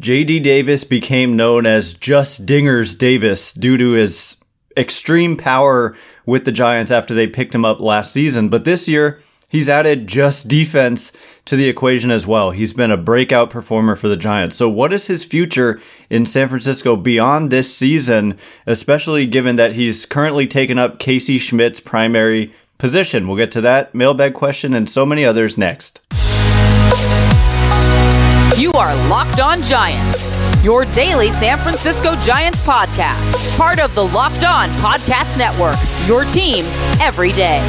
JD 0.00 0.42
Davis 0.42 0.84
became 0.84 1.36
known 1.36 1.66
as 1.66 1.94
Just 1.94 2.46
Dingers 2.46 2.96
Davis 2.96 3.52
due 3.52 3.76
to 3.76 3.92
his 3.92 4.36
extreme 4.76 5.36
power 5.36 5.96
with 6.24 6.44
the 6.44 6.52
Giants 6.52 6.90
after 6.90 7.14
they 7.14 7.26
picked 7.26 7.54
him 7.54 7.64
up 7.64 7.78
last 7.78 8.12
season. 8.12 8.48
But 8.48 8.64
this 8.64 8.88
year, 8.88 9.20
he's 9.48 9.68
added 9.68 10.06
just 10.06 10.48
defense 10.48 11.12
to 11.44 11.56
the 11.56 11.68
equation 11.68 12.10
as 12.10 12.26
well. 12.26 12.50
He's 12.52 12.72
been 12.72 12.90
a 12.90 12.96
breakout 12.96 13.50
performer 13.50 13.94
for 13.94 14.08
the 14.08 14.16
Giants. 14.16 14.56
So, 14.56 14.68
what 14.68 14.92
is 14.92 15.06
his 15.06 15.24
future 15.24 15.78
in 16.08 16.26
San 16.26 16.48
Francisco 16.48 16.96
beyond 16.96 17.50
this 17.50 17.76
season, 17.76 18.38
especially 18.66 19.26
given 19.26 19.56
that 19.56 19.74
he's 19.74 20.06
currently 20.06 20.46
taken 20.46 20.78
up 20.78 20.98
Casey 20.98 21.38
Schmitt's 21.38 21.80
primary 21.80 22.52
position? 22.78 23.28
We'll 23.28 23.36
get 23.36 23.52
to 23.52 23.60
that 23.60 23.94
mailbag 23.94 24.34
question 24.34 24.74
and 24.74 24.88
so 24.88 25.04
many 25.04 25.24
others 25.24 25.58
next. 25.58 26.00
You 28.74 28.80
are 28.80 29.08
Locked 29.10 29.40
On 29.40 29.62
Giants, 29.62 30.26
your 30.64 30.86
daily 30.86 31.28
San 31.28 31.58
Francisco 31.58 32.16
Giants 32.16 32.62
podcast, 32.62 33.58
part 33.58 33.78
of 33.78 33.94
the 33.94 34.02
Locked 34.02 34.44
On 34.44 34.70
Podcast 34.70 35.36
Network, 35.36 35.76
your 36.06 36.24
team 36.24 36.64
every 36.98 37.32
day. 37.32 37.60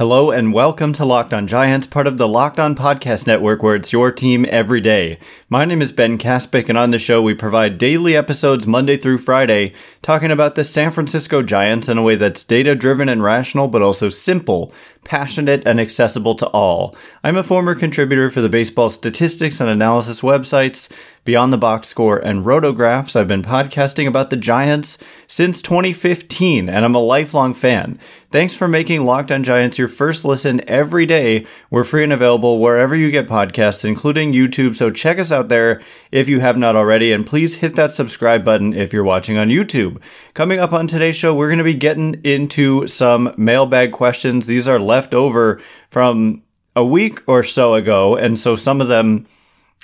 Hello 0.00 0.30
and 0.30 0.54
welcome 0.54 0.94
to 0.94 1.04
Locked 1.04 1.34
On 1.34 1.46
Giants, 1.46 1.86
part 1.86 2.06
of 2.06 2.16
the 2.16 2.26
Locked 2.26 2.58
On 2.58 2.74
Podcast 2.74 3.26
Network, 3.26 3.62
where 3.62 3.74
it's 3.74 3.92
your 3.92 4.10
team 4.10 4.46
every 4.48 4.80
day. 4.80 5.18
My 5.50 5.66
name 5.66 5.82
is 5.82 5.92
Ben 5.92 6.16
Kaspick, 6.16 6.70
and 6.70 6.78
on 6.78 6.88
the 6.88 6.98
show 6.98 7.20
we 7.20 7.34
provide 7.34 7.76
daily 7.76 8.16
episodes 8.16 8.66
Monday 8.66 8.96
through 8.96 9.18
Friday, 9.18 9.74
talking 10.00 10.30
about 10.30 10.54
the 10.54 10.64
San 10.64 10.90
Francisco 10.90 11.42
Giants 11.42 11.86
in 11.86 11.98
a 11.98 12.02
way 12.02 12.14
that's 12.14 12.44
data 12.44 12.74
driven 12.74 13.10
and 13.10 13.22
rational, 13.22 13.68
but 13.68 13.82
also 13.82 14.08
simple, 14.08 14.72
passionate, 15.04 15.62
and 15.66 15.78
accessible 15.78 16.34
to 16.36 16.46
all. 16.46 16.96
I'm 17.22 17.36
a 17.36 17.42
former 17.42 17.74
contributor 17.74 18.30
for 18.30 18.40
the 18.40 18.48
baseball 18.48 18.88
statistics 18.88 19.60
and 19.60 19.68
analysis 19.68 20.22
websites 20.22 20.90
Beyond 21.24 21.52
the 21.52 21.58
Box 21.58 21.88
Score, 21.88 22.16
and 22.16 22.46
Rotographs. 22.46 23.14
I've 23.14 23.28
been 23.28 23.42
podcasting 23.42 24.06
about 24.06 24.30
the 24.30 24.38
Giants 24.38 24.96
since 25.26 25.60
2015, 25.60 26.68
and 26.68 26.82
I'm 26.82 26.94
a 26.94 26.98
lifelong 26.98 27.52
fan. 27.52 27.98
Thanks 28.30 28.54
for 28.54 28.66
making 28.66 29.04
Locked 29.04 29.30
on 29.30 29.42
Giants 29.42 29.78
your 29.78 29.88
first 29.88 30.24
listen 30.24 30.66
every 30.66 31.04
day. 31.04 31.46
We're 31.70 31.84
free 31.84 32.04
and 32.04 32.12
available 32.12 32.58
wherever 32.58 32.96
you 32.96 33.10
get 33.10 33.28
podcasts, 33.28 33.84
including 33.84 34.32
YouTube, 34.32 34.74
so 34.76 34.90
check 34.90 35.18
us 35.18 35.30
out 35.30 35.48
there 35.48 35.82
if 36.10 36.26
you 36.26 36.40
have 36.40 36.56
not 36.56 36.74
already, 36.74 37.12
and 37.12 37.26
please 37.26 37.56
hit 37.56 37.76
that 37.76 37.92
subscribe 37.92 38.42
button 38.42 38.72
if 38.72 38.92
you're 38.92 39.04
watching 39.04 39.36
on 39.36 39.48
YouTube. 39.48 40.00
Coming 40.32 40.58
up 40.58 40.72
on 40.72 40.86
today's 40.86 41.16
show, 41.16 41.34
we're 41.34 41.48
going 41.48 41.58
to 41.58 41.64
be 41.64 41.74
getting 41.74 42.14
into 42.24 42.86
some 42.86 43.34
mailbag 43.36 43.92
questions. 43.92 44.46
These 44.46 44.66
are 44.66 44.78
left 44.78 45.12
over 45.12 45.60
from 45.90 46.42
a 46.74 46.84
week 46.84 47.22
or 47.26 47.42
so 47.42 47.74
ago, 47.74 48.16
and 48.16 48.38
so 48.38 48.56
some 48.56 48.80
of 48.80 48.88
them 48.88 49.26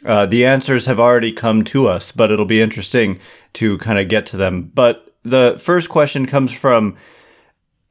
uh, 0.05 0.27
the 0.27 0.45
answers 0.45 0.87
have 0.87 1.01
already 1.01 1.33
come 1.33 1.65
to 1.65 1.87
us, 1.87 2.13
but 2.13 2.31
it'll 2.31 2.45
be 2.45 2.61
interesting 2.61 3.19
to 3.55 3.79
kind 3.79 3.99
of 3.99 4.09
get 4.09 4.27
to 4.27 4.37
them. 4.37 4.71
But 4.75 5.15
the 5.23 5.57
first 5.59 5.89
question 5.89 6.27
comes 6.27 6.53
from 6.53 6.97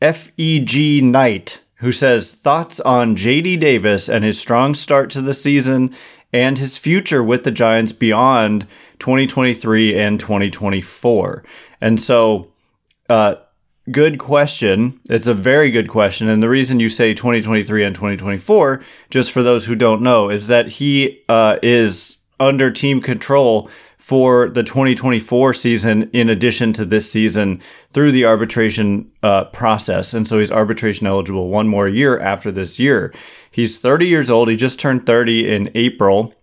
FEG 0.01 1.03
Knight, 1.03 1.61
who 1.75 1.91
says 1.91 2.31
thoughts 2.31 2.79
on 2.81 3.15
JD 3.15 3.59
Davis 3.59 4.07
and 4.07 4.23
his 4.23 4.39
strong 4.39 4.75
start 4.75 5.09
to 5.11 5.21
the 5.21 5.33
season 5.33 5.93
and 6.31 6.57
his 6.57 6.77
future 6.77 7.23
with 7.23 7.43
the 7.43 7.51
Giants 7.51 7.91
beyond 7.91 8.67
2023 8.99 9.97
and 9.97 10.19
2024. 10.19 11.43
And 11.81 11.99
so, 11.99 12.51
uh, 13.09 13.35
good 13.91 14.17
question. 14.17 14.99
It's 15.09 15.27
a 15.27 15.33
very 15.33 15.71
good 15.71 15.89
question. 15.89 16.27
And 16.27 16.41
the 16.41 16.49
reason 16.49 16.79
you 16.79 16.89
say 16.89 17.13
2023 17.13 17.83
and 17.83 17.95
2024, 17.95 18.83
just 19.09 19.31
for 19.31 19.43
those 19.43 19.65
who 19.65 19.75
don't 19.75 20.01
know, 20.01 20.29
is 20.29 20.47
that 20.47 20.67
he 20.69 21.23
uh, 21.29 21.57
is 21.61 22.17
under 22.39 22.71
team 22.71 23.01
control 23.01 23.69
for 23.97 24.49
the 24.49 24.61
2024 24.61 25.53
season 25.53 26.09
in 26.13 26.29
addition 26.29 26.71
to 26.73 26.85
this 26.85 27.11
season 27.11 27.59
through 27.91 28.11
the 28.11 28.25
arbitration 28.25 29.11
uh, 29.23 29.45
process. 29.45 30.13
And 30.13 30.27
so 30.27 30.37
he's 30.37 30.51
arbitration 30.51 31.07
eligible 31.07 31.49
one 31.49 31.67
more 31.67 31.87
year 31.87 32.19
after 32.19 32.51
this 32.51 32.77
year. 32.77 33.11
He's 33.49 33.79
30 33.79 34.05
years 34.05 34.29
old. 34.29 34.47
He 34.47 34.55
just 34.55 34.79
turned 34.79 35.07
30 35.07 35.51
in 35.51 35.71
April. 35.73 36.35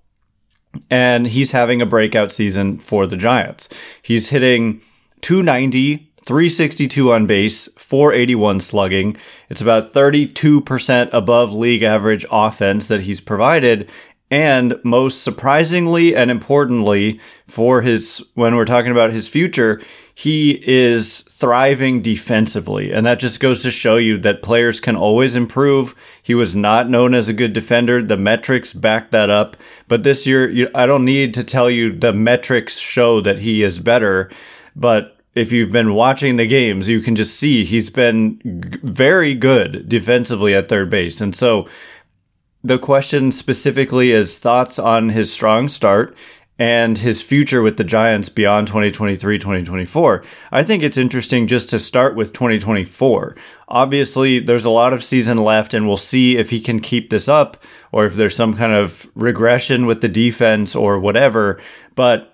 And 0.90 1.28
he's 1.28 1.52
having 1.52 1.82
a 1.82 1.86
breakout 1.86 2.32
season 2.32 2.78
for 2.78 3.06
the 3.06 3.16
Giants. 3.16 3.68
He's 4.00 4.30
hitting 4.30 4.80
290 5.20 6.11
362 6.26 7.12
on 7.12 7.26
base, 7.26 7.68
481 7.76 8.60
slugging. 8.60 9.16
It's 9.48 9.60
about 9.60 9.92
32% 9.92 11.10
above 11.12 11.52
league 11.52 11.82
average 11.82 12.24
offense 12.30 12.86
that 12.86 13.02
he's 13.02 13.20
provided. 13.20 13.90
And 14.30 14.80
most 14.82 15.22
surprisingly 15.22 16.16
and 16.16 16.30
importantly 16.30 17.20
for 17.46 17.82
his, 17.82 18.24
when 18.32 18.56
we're 18.56 18.64
talking 18.64 18.90
about 18.90 19.12
his 19.12 19.28
future, 19.28 19.78
he 20.14 20.62
is 20.66 21.20
thriving 21.28 22.00
defensively. 22.00 22.92
And 22.92 23.04
that 23.04 23.18
just 23.18 23.40
goes 23.40 23.62
to 23.62 23.70
show 23.70 23.96
you 23.96 24.16
that 24.18 24.42
players 24.42 24.80
can 24.80 24.96
always 24.96 25.36
improve. 25.36 25.94
He 26.22 26.34
was 26.34 26.54
not 26.54 26.88
known 26.88 27.12
as 27.14 27.28
a 27.28 27.34
good 27.34 27.52
defender. 27.52 28.02
The 28.02 28.16
metrics 28.16 28.72
back 28.72 29.10
that 29.10 29.28
up. 29.28 29.56
But 29.86 30.02
this 30.02 30.26
year, 30.26 30.70
I 30.74 30.86
don't 30.86 31.04
need 31.04 31.34
to 31.34 31.44
tell 31.44 31.68
you 31.68 31.92
the 31.92 32.14
metrics 32.14 32.78
show 32.78 33.20
that 33.20 33.40
he 33.40 33.62
is 33.62 33.80
better. 33.80 34.30
But 34.74 35.18
if 35.34 35.50
you've 35.50 35.72
been 35.72 35.94
watching 35.94 36.36
the 36.36 36.46
games, 36.46 36.88
you 36.88 37.00
can 37.00 37.16
just 37.16 37.38
see 37.38 37.64
he's 37.64 37.90
been 37.90 38.38
g- 38.38 38.78
very 38.82 39.34
good 39.34 39.88
defensively 39.88 40.54
at 40.54 40.68
third 40.68 40.90
base. 40.90 41.20
And 41.20 41.34
so 41.34 41.66
the 42.62 42.78
question 42.78 43.32
specifically 43.32 44.12
is 44.12 44.38
thoughts 44.38 44.78
on 44.78 45.10
his 45.10 45.32
strong 45.32 45.68
start 45.68 46.16
and 46.58 46.98
his 46.98 47.22
future 47.22 47.62
with 47.62 47.76
the 47.76 47.84
Giants 47.84 48.28
beyond 48.28 48.66
2023 48.68 49.38
2024. 49.38 50.22
I 50.52 50.62
think 50.62 50.82
it's 50.82 50.96
interesting 50.96 51.46
just 51.46 51.68
to 51.70 51.78
start 51.78 52.14
with 52.14 52.32
2024. 52.32 53.34
Obviously, 53.68 54.38
there's 54.38 54.64
a 54.64 54.70
lot 54.70 54.92
of 54.92 55.02
season 55.02 55.38
left, 55.38 55.74
and 55.74 55.88
we'll 55.88 55.96
see 55.96 56.36
if 56.36 56.50
he 56.50 56.60
can 56.60 56.78
keep 56.78 57.10
this 57.10 57.28
up 57.28 57.62
or 57.90 58.04
if 58.04 58.14
there's 58.14 58.36
some 58.36 58.54
kind 58.54 58.72
of 58.72 59.08
regression 59.14 59.86
with 59.86 60.02
the 60.02 60.08
defense 60.08 60.76
or 60.76 61.00
whatever. 61.00 61.60
But 61.94 62.31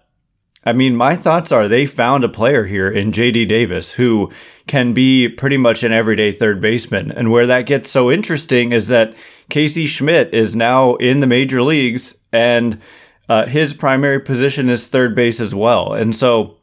I 0.69 0.75
mean, 0.75 0.97
my 0.97 1.17
thoughts 1.17 1.51
are 1.51 1.67
they 1.67 1.87
found 1.87 2.25
a 2.25 2.29
player 2.29 2.67
here 2.67 2.91
in 2.91 3.11
JD 3.11 3.49
Davis 3.49 3.95
who 3.95 4.31
can 4.67 4.93
be 4.93 5.27
pretty 5.27 5.57
much 5.57 5.83
an 5.83 5.95
everyday 5.95 6.31
third 6.31 6.61
baseman. 6.61 7.11
And 7.11 7.31
where 7.31 7.47
that 7.47 7.63
gets 7.63 7.91
so 7.91 8.11
interesting 8.11 8.73
is 8.73 8.89
that 8.89 9.17
Casey 9.49 9.87
Schmitt 9.87 10.35
is 10.35 10.55
now 10.55 10.97
in 10.97 11.21
the 11.21 11.27
major 11.27 11.63
leagues 11.63 12.17
and 12.33 12.83
uh, 13.31 13.47
his 13.47 13.73
primary 13.73 14.21
position 14.21 14.69
is 14.69 14.87
third 14.87 15.15
base 15.15 15.41
as 15.41 15.55
well. 15.55 15.95
And 15.95 16.15
so 16.15 16.59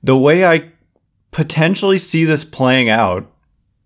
the 0.00 0.16
way 0.16 0.46
I 0.46 0.70
potentially 1.32 1.98
see 1.98 2.24
this 2.24 2.44
playing 2.44 2.88
out, 2.88 3.28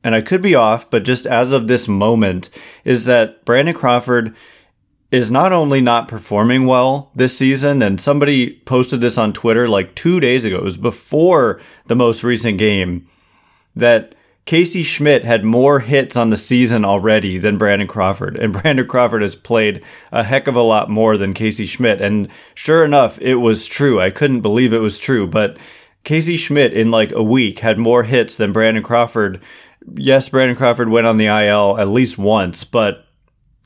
and 0.05 0.15
I 0.15 0.21
could 0.21 0.43
be 0.43 0.55
off, 0.55 0.91
but 0.91 1.05
just 1.05 1.25
as 1.25 1.53
of 1.53 1.69
this 1.69 1.89
moment, 1.89 2.51
is 2.85 3.07
that 3.07 3.47
Brandon 3.47 3.75
Crawford 3.75 4.37
is 5.11 5.31
not 5.31 5.53
only 5.53 5.81
not 5.81 6.09
performing 6.09 6.67
well 6.67 7.11
this 7.15 7.37
season, 7.37 7.83
and 7.83 8.01
somebody 8.01 8.61
posted 8.65 9.01
this 9.01 9.19
on 9.19 9.33
Twitter 9.33 9.69
like 9.69 9.95
two 9.95 10.21
days 10.21 10.45
ago, 10.45 10.59
it 10.59 10.65
was 10.65 10.77
before 10.77 11.61
the 11.87 11.97
most 11.97 12.23
recent 12.23 12.59
game, 12.59 13.07
that 13.75 14.15
Casey 14.47 14.83
Schmitt 14.83 15.25
had 15.25 15.45
more 15.45 15.81
hits 15.81 16.17
on 16.17 16.31
the 16.31 16.37
season 16.37 16.85
already 16.85 17.39
than 17.39 17.59
Brandon 17.59 17.89
Crawford. 17.89 18.37
And 18.37 18.53
Brandon 18.63 18.87
Crawford 18.87 19.23
has 19.23 19.37
played 19.37 19.83
a 20.13 20.23
heck 20.23 20.47
of 20.47 20.57
a 20.57 20.63
lot 20.63 20.89
more 20.89 21.17
than 21.17 21.35
Casey 21.35 21.67
Schmitt. 21.67 22.01
And 22.01 22.29
sure 22.55 22.85
enough, 22.85 23.19
it 23.21 23.37
was 23.37 23.67
true. 23.67 24.01
I 24.01 24.11
couldn't 24.11 24.41
believe 24.41 24.73
it 24.73 24.79
was 24.79 24.99
true. 24.99 25.27
But 25.27 25.57
Casey 26.05 26.37
Schmitt 26.37 26.73
in 26.73 26.91
like 26.91 27.13
a 27.13 27.23
week 27.23 27.61
had 27.61 27.79
more 27.79 28.05
hits 28.05 28.37
than 28.37 28.53
Brandon 28.53 28.83
Crawford. 28.83 29.41
Yes, 29.95 30.29
Brandon 30.29 30.57
Crawford 30.57 30.89
went 30.89 31.07
on 31.07 31.19
the 31.19 31.27
IL 31.27 31.79
at 31.79 31.89
least 31.89 32.19
once, 32.19 32.65
but 32.65 33.07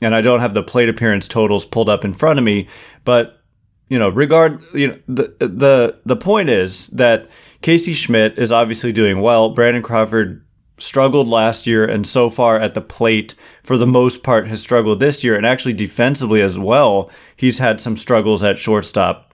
and 0.05 0.13
I 0.13 0.21
don't 0.21 0.39
have 0.39 0.53
the 0.53 0.61
plate 0.61 0.87
appearance 0.87 1.27
totals 1.27 1.65
pulled 1.65 1.89
up 1.89 2.05
in 2.05 2.13
front 2.13 2.37
of 2.37 2.45
me, 2.45 2.67
but 3.03 3.41
you 3.89 3.97
know, 3.97 4.09
regard 4.09 4.61
you 4.73 4.89
know 4.89 4.99
the 5.07 5.35
the 5.39 5.99
the 6.05 6.15
point 6.15 6.49
is 6.49 6.87
that 6.87 7.27
Casey 7.61 7.93
Schmitt 7.93 8.37
is 8.37 8.51
obviously 8.51 8.91
doing 8.91 9.19
well. 9.19 9.49
Brandon 9.49 9.81
Crawford 9.81 10.45
struggled 10.77 11.27
last 11.27 11.65
year 11.65 11.85
and 11.85 12.05
so 12.05 12.29
far 12.29 12.59
at 12.59 12.75
the 12.75 12.81
plate 12.81 13.33
for 13.63 13.77
the 13.77 13.87
most 13.87 14.21
part 14.21 14.47
has 14.47 14.61
struggled 14.61 14.99
this 14.99 15.23
year 15.23 15.35
and 15.35 15.45
actually 15.45 15.73
defensively 15.73 16.41
as 16.41 16.59
well. 16.59 17.09
He's 17.35 17.59
had 17.59 17.81
some 17.81 17.95
struggles 17.95 18.43
at 18.43 18.59
shortstop. 18.59 19.33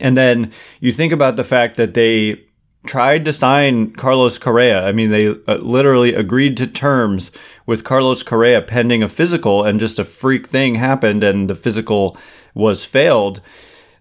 And 0.00 0.16
then 0.16 0.52
you 0.80 0.92
think 0.92 1.12
about 1.12 1.36
the 1.36 1.44
fact 1.44 1.76
that 1.76 1.94
they 1.94 2.45
tried 2.86 3.24
to 3.24 3.32
sign 3.32 3.92
Carlos 3.92 4.38
Correa. 4.38 4.86
I 4.86 4.92
mean, 4.92 5.10
they 5.10 5.28
uh, 5.28 5.56
literally 5.56 6.14
agreed 6.14 6.56
to 6.56 6.66
terms 6.66 7.30
with 7.66 7.84
Carlos 7.84 8.22
Correa 8.22 8.62
pending 8.62 9.02
a 9.02 9.08
physical, 9.08 9.64
and 9.64 9.78
just 9.80 9.98
a 9.98 10.04
freak 10.04 10.46
thing 10.48 10.76
happened, 10.76 11.22
and 11.24 11.50
the 11.50 11.54
physical 11.54 12.16
was 12.54 12.86
failed. 12.86 13.40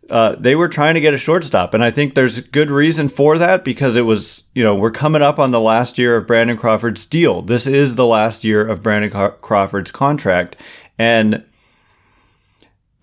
uh, 0.09 0.35
they 0.37 0.55
were 0.55 0.67
trying 0.67 0.93
to 0.93 1.01
get 1.01 1.13
a 1.13 1.17
shortstop. 1.17 1.73
And 1.73 1.83
I 1.83 1.89
think 1.91 2.13
there's 2.13 2.39
good 2.39 2.69
reason 2.69 3.07
for 3.07 3.37
that 3.37 3.63
because 3.63 3.95
it 3.95 4.03
was, 4.03 4.43
you 4.53 4.63
know, 4.63 4.75
we're 4.75 4.91
coming 4.91 5.21
up 5.21 5.39
on 5.39 5.51
the 5.51 5.59
last 5.59 5.97
year 5.97 6.15
of 6.15 6.27
Brandon 6.27 6.57
Crawford's 6.57 7.05
deal. 7.05 7.41
This 7.41 7.65
is 7.65 7.95
the 7.95 8.05
last 8.05 8.43
year 8.43 8.65
of 8.65 8.83
Brandon 8.83 9.31
Crawford's 9.41 9.91
contract. 9.91 10.55
And 10.99 11.43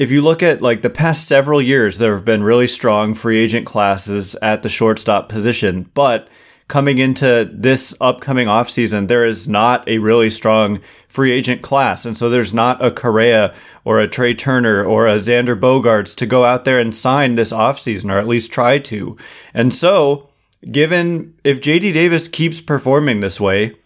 if 0.03 0.11
you 0.11 0.21
look 0.21 0.43
at 0.43 0.61
like 0.61 0.83
the 0.83 0.91
past 0.91 1.29
several 1.29 1.63
years, 1.63 1.99
there 1.99 2.17
have 2.17 2.25
been 2.25 2.43
really 2.43 2.67
strong 2.67 3.15
free 3.15 3.39
agent 3.39 3.65
classes 3.65 4.35
at 4.43 4.65
the 4.65 4.69
shortstop 4.69 5.29
position. 5.29 5.89
But 5.95 6.27
coming 6.67 6.99
into 6.99 7.49
this 7.53 7.95
upcoming 8.01 8.49
offseason, 8.49 9.07
there 9.07 9.25
is 9.25 9.47
not 9.47 9.89
a 9.89 9.99
really 9.99 10.29
strong 10.29 10.81
free 11.07 11.31
agent 11.31 11.63
class. 11.63 12.05
And 12.05 12.17
so 12.17 12.29
there's 12.29 12.53
not 12.53 12.85
a 12.85 12.91
Correa 12.91 13.55
or 13.85 14.01
a 14.01 14.09
Trea 14.09 14.35
Turner 14.35 14.85
or 14.85 15.07
a 15.07 15.19
Xander 15.19 15.59
Bogaerts 15.59 16.17
to 16.17 16.27
go 16.27 16.45
out 16.45 16.65
there 16.65 16.81
and 16.81 16.93
sign 16.93 17.37
this 17.37 17.53
offseason, 17.53 18.13
or 18.13 18.19
at 18.19 18.27
least 18.27 18.51
try 18.51 18.81
to. 18.81 19.17
And 19.55 19.73
so, 19.73 20.31
given 20.69 21.35
if 21.45 21.61
JD 21.61 21.93
Davis 21.93 22.27
keeps 22.27 22.61
performing 22.61 23.21
this 23.21 23.41
way, 23.41 23.77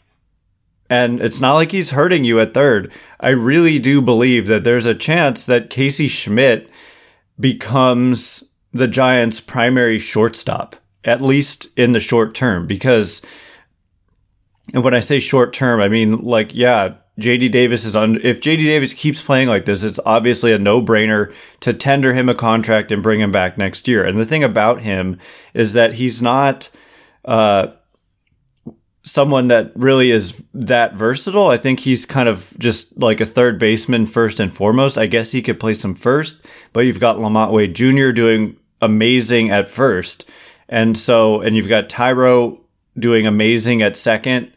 and 0.89 1.21
it's 1.21 1.41
not 1.41 1.55
like 1.55 1.73
he's 1.73 1.91
hurting 1.91 2.25
you 2.25 2.41
at 2.41 2.55
third, 2.55 2.93
I 3.21 3.31
really 3.31 3.79
do 3.79 4.01
believe 4.01 4.47
that 4.47 4.65
there's 4.65 4.87
a 4.87 4.95
chance 4.95 5.45
that 5.47 5.71
Casey 5.71 6.09
Schmitt 6.09 6.71
becomes 7.39 8.45
the 8.73 8.89
Giants' 8.89 9.41
primary 9.41 9.99
shortstop 9.99 10.77
at 11.07 11.23
least 11.23 11.69
in 11.77 11.93
the 11.93 12.01
short 12.01 12.35
term, 12.35 12.67
because, 12.67 13.23
and 14.75 14.83
when 14.83 14.93
I 14.93 15.01
say 15.01 15.21
short 15.21 15.53
term, 15.53 15.81
I 15.81 15.89
mean 15.89 16.23
like, 16.23 16.53
yeah, 16.53 16.95
JD 17.21 17.53
Davis 17.53 17.85
is 17.85 17.97
on, 17.97 18.17
if 18.23 18.41
JD 18.41 18.59
Davis 18.59 18.93
keeps 18.93 19.23
playing 19.23 19.49
like 19.49 19.65
this, 19.65 19.85
it's 19.85 20.01
obviously 20.05 20.53
a 20.53 20.59
no 20.59 20.83
brainer 20.83 21.33
to 21.61 21.73
tender 21.73 22.13
him 22.13 22.29
a 22.29 22.35
contract 22.35 22.91
and 22.91 23.03
bring 23.03 23.21
him 23.21 23.31
back 23.31 23.57
next 23.57 23.89
year. 23.89 24.05
And 24.05 24.19
the 24.19 24.27
thing 24.27 24.43
about 24.43 24.83
him 24.83 25.19
is 25.55 25.73
that 25.75 25.95
he's 25.95 26.21
not, 26.21 26.69
uh, 27.25 27.69
someone 29.07 29.47
that 29.49 29.71
really 29.77 30.11
is 30.11 30.43
that 30.53 30.95
versatile. 30.95 31.49
I 31.49 31.57
think 31.57 31.81
he's 31.81 32.05
kind 32.05 32.29
of 32.29 32.53
just 32.59 32.99
like 32.99 33.21
a 33.21 33.27
third 33.27 33.59
baseman 33.59 34.05
first 34.05 34.41
and 34.41 34.53
foremost. 34.53 34.99
I 34.99 35.07
guess 35.07 35.33
he 35.33 35.41
could 35.41 35.61
play 35.61 35.75
some 35.75 35.95
first, 35.95 36.45
but 36.73 36.81
you've 36.81 37.01
got 37.01 37.17
LaMonte 37.17 37.53
Wade 37.53 37.75
Jr. 37.75 38.11
doing 38.11 38.57
amazing 38.83 39.51
at 39.51 39.69
first. 39.69 40.29
And 40.69 40.99
so, 40.99 41.41
and 41.41 41.57
you've 41.57 41.69
got 41.69 41.89
Thairo 41.89 42.59
doing 42.99 43.27
amazing 43.27 43.81
at 43.81 43.97
second, 43.97 44.53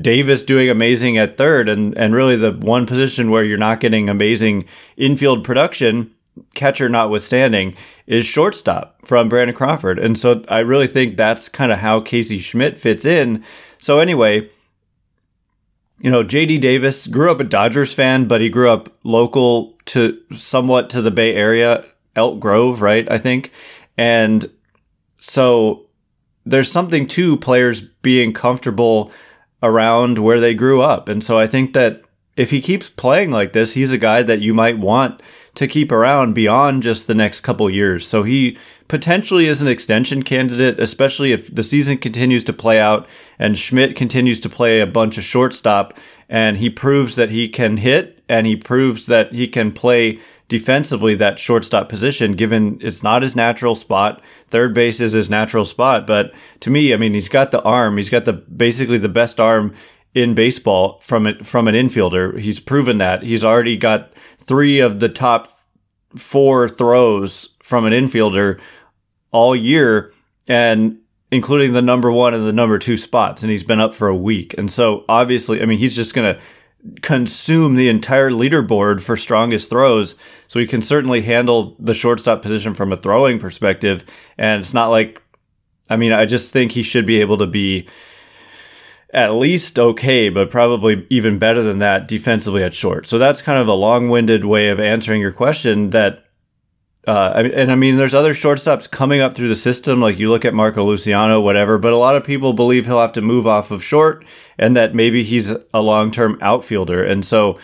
Davis 0.00 0.42
doing 0.42 0.68
amazing 0.68 1.16
at 1.16 1.36
third, 1.36 1.68
and, 1.68 1.96
and 1.96 2.12
really 2.12 2.36
the 2.36 2.52
one 2.52 2.86
position 2.86 3.30
where 3.30 3.44
you're 3.44 3.56
not 3.56 3.78
getting 3.78 4.08
amazing 4.08 4.64
infield 4.96 5.44
production, 5.44 6.12
catcher 6.54 6.88
notwithstanding, 6.88 7.74
is 8.06 8.26
shortstop 8.26 9.06
from 9.06 9.28
Brandon 9.28 9.54
Crawford. 9.54 9.98
And 9.98 10.16
so 10.16 10.44
I 10.48 10.60
really 10.60 10.86
think 10.86 11.16
that's 11.16 11.48
kind 11.48 11.72
of 11.72 11.78
how 11.78 12.00
Casey 12.00 12.38
Schmitt 12.38 12.78
fits 12.78 13.04
in. 13.04 13.44
So 13.78 13.98
anyway, 13.98 14.50
you 16.00 16.10
know, 16.10 16.24
JD 16.24 16.60
Davis 16.60 17.06
grew 17.06 17.30
up 17.30 17.40
a 17.40 17.44
Dodgers 17.44 17.94
fan, 17.94 18.26
but 18.26 18.40
he 18.40 18.48
grew 18.48 18.70
up 18.70 18.88
local 19.04 19.78
to 19.86 20.20
somewhat 20.32 20.90
to 20.90 21.02
the 21.02 21.10
Bay 21.10 21.34
Area, 21.34 21.84
Elk 22.16 22.40
Grove, 22.40 22.82
right? 22.82 23.10
I 23.10 23.18
think. 23.18 23.50
And 23.96 24.50
so 25.20 25.86
there's 26.44 26.70
something 26.70 27.06
to 27.08 27.36
players 27.36 27.80
being 27.80 28.32
comfortable 28.32 29.12
around 29.62 30.18
where 30.18 30.40
they 30.40 30.54
grew 30.54 30.82
up. 30.82 31.08
And 31.08 31.22
so 31.22 31.38
I 31.38 31.46
think 31.46 31.72
that 31.74 32.02
if 32.36 32.50
he 32.50 32.60
keeps 32.60 32.88
playing 32.88 33.30
like 33.30 33.52
this, 33.52 33.74
he's 33.74 33.92
a 33.92 33.98
guy 33.98 34.22
that 34.22 34.40
you 34.40 34.54
might 34.54 34.78
want 34.78 35.20
to 35.54 35.66
keep 35.66 35.92
around 35.92 36.34
beyond 36.34 36.82
just 36.82 37.06
the 37.06 37.14
next 37.14 37.40
couple 37.40 37.68
years. 37.68 38.06
So 38.06 38.22
he 38.22 38.56
potentially 38.88 39.46
is 39.46 39.60
an 39.60 39.68
extension 39.68 40.22
candidate, 40.22 40.80
especially 40.80 41.32
if 41.32 41.54
the 41.54 41.62
season 41.62 41.98
continues 41.98 42.44
to 42.44 42.52
play 42.52 42.80
out 42.80 43.06
and 43.38 43.56
Schmitt 43.56 43.96
continues 43.96 44.40
to 44.40 44.48
play 44.48 44.80
a 44.80 44.86
bunch 44.86 45.18
of 45.18 45.24
shortstop 45.24 45.94
and 46.28 46.56
he 46.56 46.70
proves 46.70 47.16
that 47.16 47.30
he 47.30 47.48
can 47.48 47.76
hit 47.76 48.22
and 48.28 48.46
he 48.46 48.56
proves 48.56 49.06
that 49.06 49.34
he 49.34 49.46
can 49.46 49.72
play 49.72 50.18
defensively 50.48 51.14
that 51.14 51.38
shortstop 51.38 51.88
position, 51.88 52.32
given 52.32 52.78
it's 52.82 53.02
not 53.02 53.22
his 53.22 53.34
natural 53.34 53.74
spot. 53.74 54.22
Third 54.50 54.74
base 54.74 55.00
is 55.00 55.12
his 55.12 55.30
natural 55.30 55.64
spot. 55.64 56.06
But 56.06 56.32
to 56.60 56.68
me, 56.68 56.92
I 56.92 56.98
mean, 56.98 57.14
he's 57.14 57.30
got 57.30 57.52
the 57.52 57.62
arm. 57.62 57.96
He's 57.96 58.10
got 58.10 58.26
the 58.26 58.34
basically 58.34 58.98
the 58.98 59.08
best 59.08 59.40
arm 59.40 59.74
in 60.14 60.34
baseball 60.34 60.98
from 61.00 61.26
it 61.26 61.46
from 61.46 61.68
an 61.68 61.74
infielder. 61.74 62.38
He's 62.38 62.60
proven 62.60 62.98
that. 62.98 63.22
He's 63.22 63.44
already 63.44 63.76
got 63.76 64.12
three 64.38 64.80
of 64.80 65.00
the 65.00 65.08
top 65.08 65.58
four 66.16 66.68
throws 66.68 67.48
from 67.62 67.86
an 67.86 67.92
infielder 67.92 68.60
all 69.30 69.56
year 69.56 70.12
and 70.48 70.98
including 71.30 71.72
the 71.72 71.80
number 71.80 72.12
one 72.12 72.34
and 72.34 72.46
the 72.46 72.52
number 72.52 72.78
two 72.78 72.98
spots. 72.98 73.42
And 73.42 73.50
he's 73.50 73.64
been 73.64 73.80
up 73.80 73.94
for 73.94 74.08
a 74.08 74.16
week. 74.16 74.54
And 74.58 74.70
so 74.70 75.04
obviously, 75.08 75.62
I 75.62 75.64
mean, 75.64 75.78
he's 75.78 75.96
just 75.96 76.14
going 76.14 76.34
to 76.34 76.40
consume 77.00 77.76
the 77.76 77.88
entire 77.88 78.30
leaderboard 78.30 79.00
for 79.00 79.16
strongest 79.16 79.70
throws. 79.70 80.14
So 80.48 80.58
he 80.58 80.66
can 80.66 80.82
certainly 80.82 81.22
handle 81.22 81.76
the 81.78 81.94
shortstop 81.94 82.42
position 82.42 82.74
from 82.74 82.92
a 82.92 82.96
throwing 82.96 83.38
perspective. 83.38 84.04
And 84.36 84.60
it's 84.60 84.74
not 84.74 84.88
like, 84.88 85.22
I 85.88 85.96
mean, 85.96 86.12
I 86.12 86.26
just 86.26 86.52
think 86.52 86.72
he 86.72 86.82
should 86.82 87.06
be 87.06 87.20
able 87.20 87.38
to 87.38 87.46
be 87.46 87.88
at 89.12 89.34
least 89.34 89.78
okay, 89.78 90.28
but 90.30 90.50
probably 90.50 91.06
even 91.10 91.38
better 91.38 91.62
than 91.62 91.78
that 91.80 92.08
defensively 92.08 92.62
at 92.62 92.72
short. 92.72 93.06
So 93.06 93.18
that's 93.18 93.42
kind 93.42 93.58
of 93.58 93.68
a 93.68 93.74
long 93.74 94.08
winded 94.08 94.44
way 94.44 94.68
of 94.68 94.80
answering 94.80 95.20
your 95.20 95.32
question 95.32 95.90
that 95.90 96.24
uh, 97.04 97.32
and 97.52 97.72
I 97.72 97.74
mean, 97.74 97.96
there's 97.96 98.14
other 98.14 98.32
shortstops 98.32 98.88
coming 98.88 99.20
up 99.20 99.34
through 99.34 99.48
the 99.48 99.56
system. 99.56 100.00
Like 100.00 100.18
you 100.18 100.30
look 100.30 100.44
at 100.44 100.54
Marco 100.54 100.84
Luciano, 100.84 101.40
whatever. 101.40 101.76
But 101.76 101.92
a 101.92 101.96
lot 101.96 102.16
of 102.16 102.22
people 102.22 102.52
believe 102.52 102.86
he'll 102.86 103.00
have 103.00 103.12
to 103.14 103.20
move 103.20 103.44
off 103.44 103.72
of 103.72 103.82
short, 103.82 104.24
and 104.56 104.76
that 104.76 104.94
maybe 104.94 105.24
he's 105.24 105.52
a 105.74 105.82
long-term 105.82 106.38
outfielder. 106.40 107.02
And 107.02 107.24
so 107.24 107.58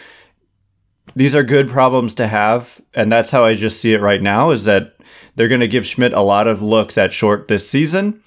these 1.15 1.37
are 1.37 1.45
good 1.45 1.69
problems 1.69 2.17
to 2.17 2.27
have, 2.27 2.81
and 2.95 3.13
that's 3.13 3.31
how 3.31 3.45
I 3.45 3.55
just 3.55 3.81
see 3.81 3.95
it 3.95 4.01
right 4.01 4.21
now. 4.21 4.51
Is 4.51 4.65
that 4.65 4.97
they're 5.37 5.47
going 5.47 5.61
to 5.61 5.69
give 5.69 5.87
Schmitt 5.87 6.13
a 6.15 6.21
lot 6.21 6.49
of 6.49 6.61
looks 6.61 6.99
at 6.99 7.13
short 7.13 7.47
this 7.47 7.69
season, 7.71 8.21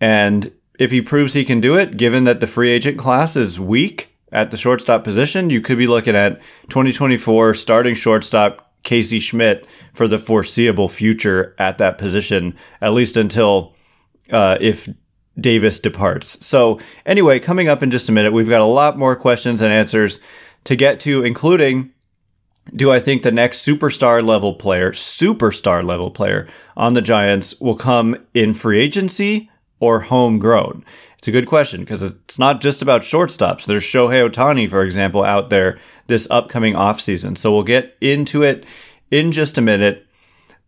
and 0.00 0.52
if 0.78 0.90
he 0.90 1.00
proves 1.00 1.34
he 1.34 1.44
can 1.44 1.60
do 1.60 1.76
it, 1.76 1.96
given 1.96 2.24
that 2.24 2.40
the 2.40 2.46
free 2.46 2.70
agent 2.70 2.98
class 2.98 3.36
is 3.36 3.58
weak 3.58 4.16
at 4.32 4.50
the 4.50 4.56
shortstop 4.56 5.04
position, 5.04 5.50
you 5.50 5.60
could 5.60 5.78
be 5.78 5.86
looking 5.86 6.16
at 6.16 6.40
2024 6.68 7.54
starting 7.54 7.94
shortstop 7.94 8.72
Casey 8.82 9.18
Schmitt 9.18 9.66
for 9.92 10.06
the 10.06 10.18
foreseeable 10.18 10.88
future 10.88 11.54
at 11.58 11.78
that 11.78 11.98
position, 11.98 12.54
at 12.80 12.92
least 12.92 13.16
until 13.16 13.74
uh, 14.30 14.58
if 14.60 14.88
Davis 15.38 15.78
departs. 15.78 16.44
So, 16.44 16.80
anyway, 17.04 17.40
coming 17.40 17.68
up 17.68 17.82
in 17.82 17.90
just 17.90 18.08
a 18.08 18.12
minute, 18.12 18.32
we've 18.32 18.48
got 18.48 18.60
a 18.60 18.64
lot 18.64 18.98
more 18.98 19.16
questions 19.16 19.60
and 19.60 19.72
answers 19.72 20.20
to 20.64 20.76
get 20.76 21.00
to, 21.00 21.24
including 21.24 21.92
do 22.74 22.90
I 22.90 22.98
think 22.98 23.22
the 23.22 23.30
next 23.30 23.66
superstar 23.66 24.24
level 24.24 24.54
player, 24.54 24.90
superstar 24.92 25.84
level 25.84 26.10
player 26.10 26.48
on 26.76 26.94
the 26.94 27.02
Giants 27.02 27.58
will 27.60 27.76
come 27.76 28.16
in 28.34 28.54
free 28.54 28.80
agency 28.80 29.50
or 29.80 30.00
homegrown? 30.00 30.84
It's 31.18 31.28
a 31.28 31.32
good 31.32 31.46
question 31.46 31.80
because 31.80 32.02
it's 32.02 32.38
not 32.38 32.60
just 32.60 32.82
about 32.82 33.02
shortstops. 33.02 33.64
There's 33.64 33.82
Shohei 33.82 34.28
Ohtani, 34.28 34.70
for 34.70 34.82
example, 34.82 35.24
out 35.24 35.50
there 35.50 35.78
this 36.06 36.28
upcoming 36.30 36.74
offseason. 36.74 37.36
So 37.36 37.52
we'll 37.52 37.64
get 37.64 37.96
into 38.00 38.42
it 38.42 38.64
in 39.10 39.32
just 39.32 39.58
a 39.58 39.62
minute. 39.62 40.06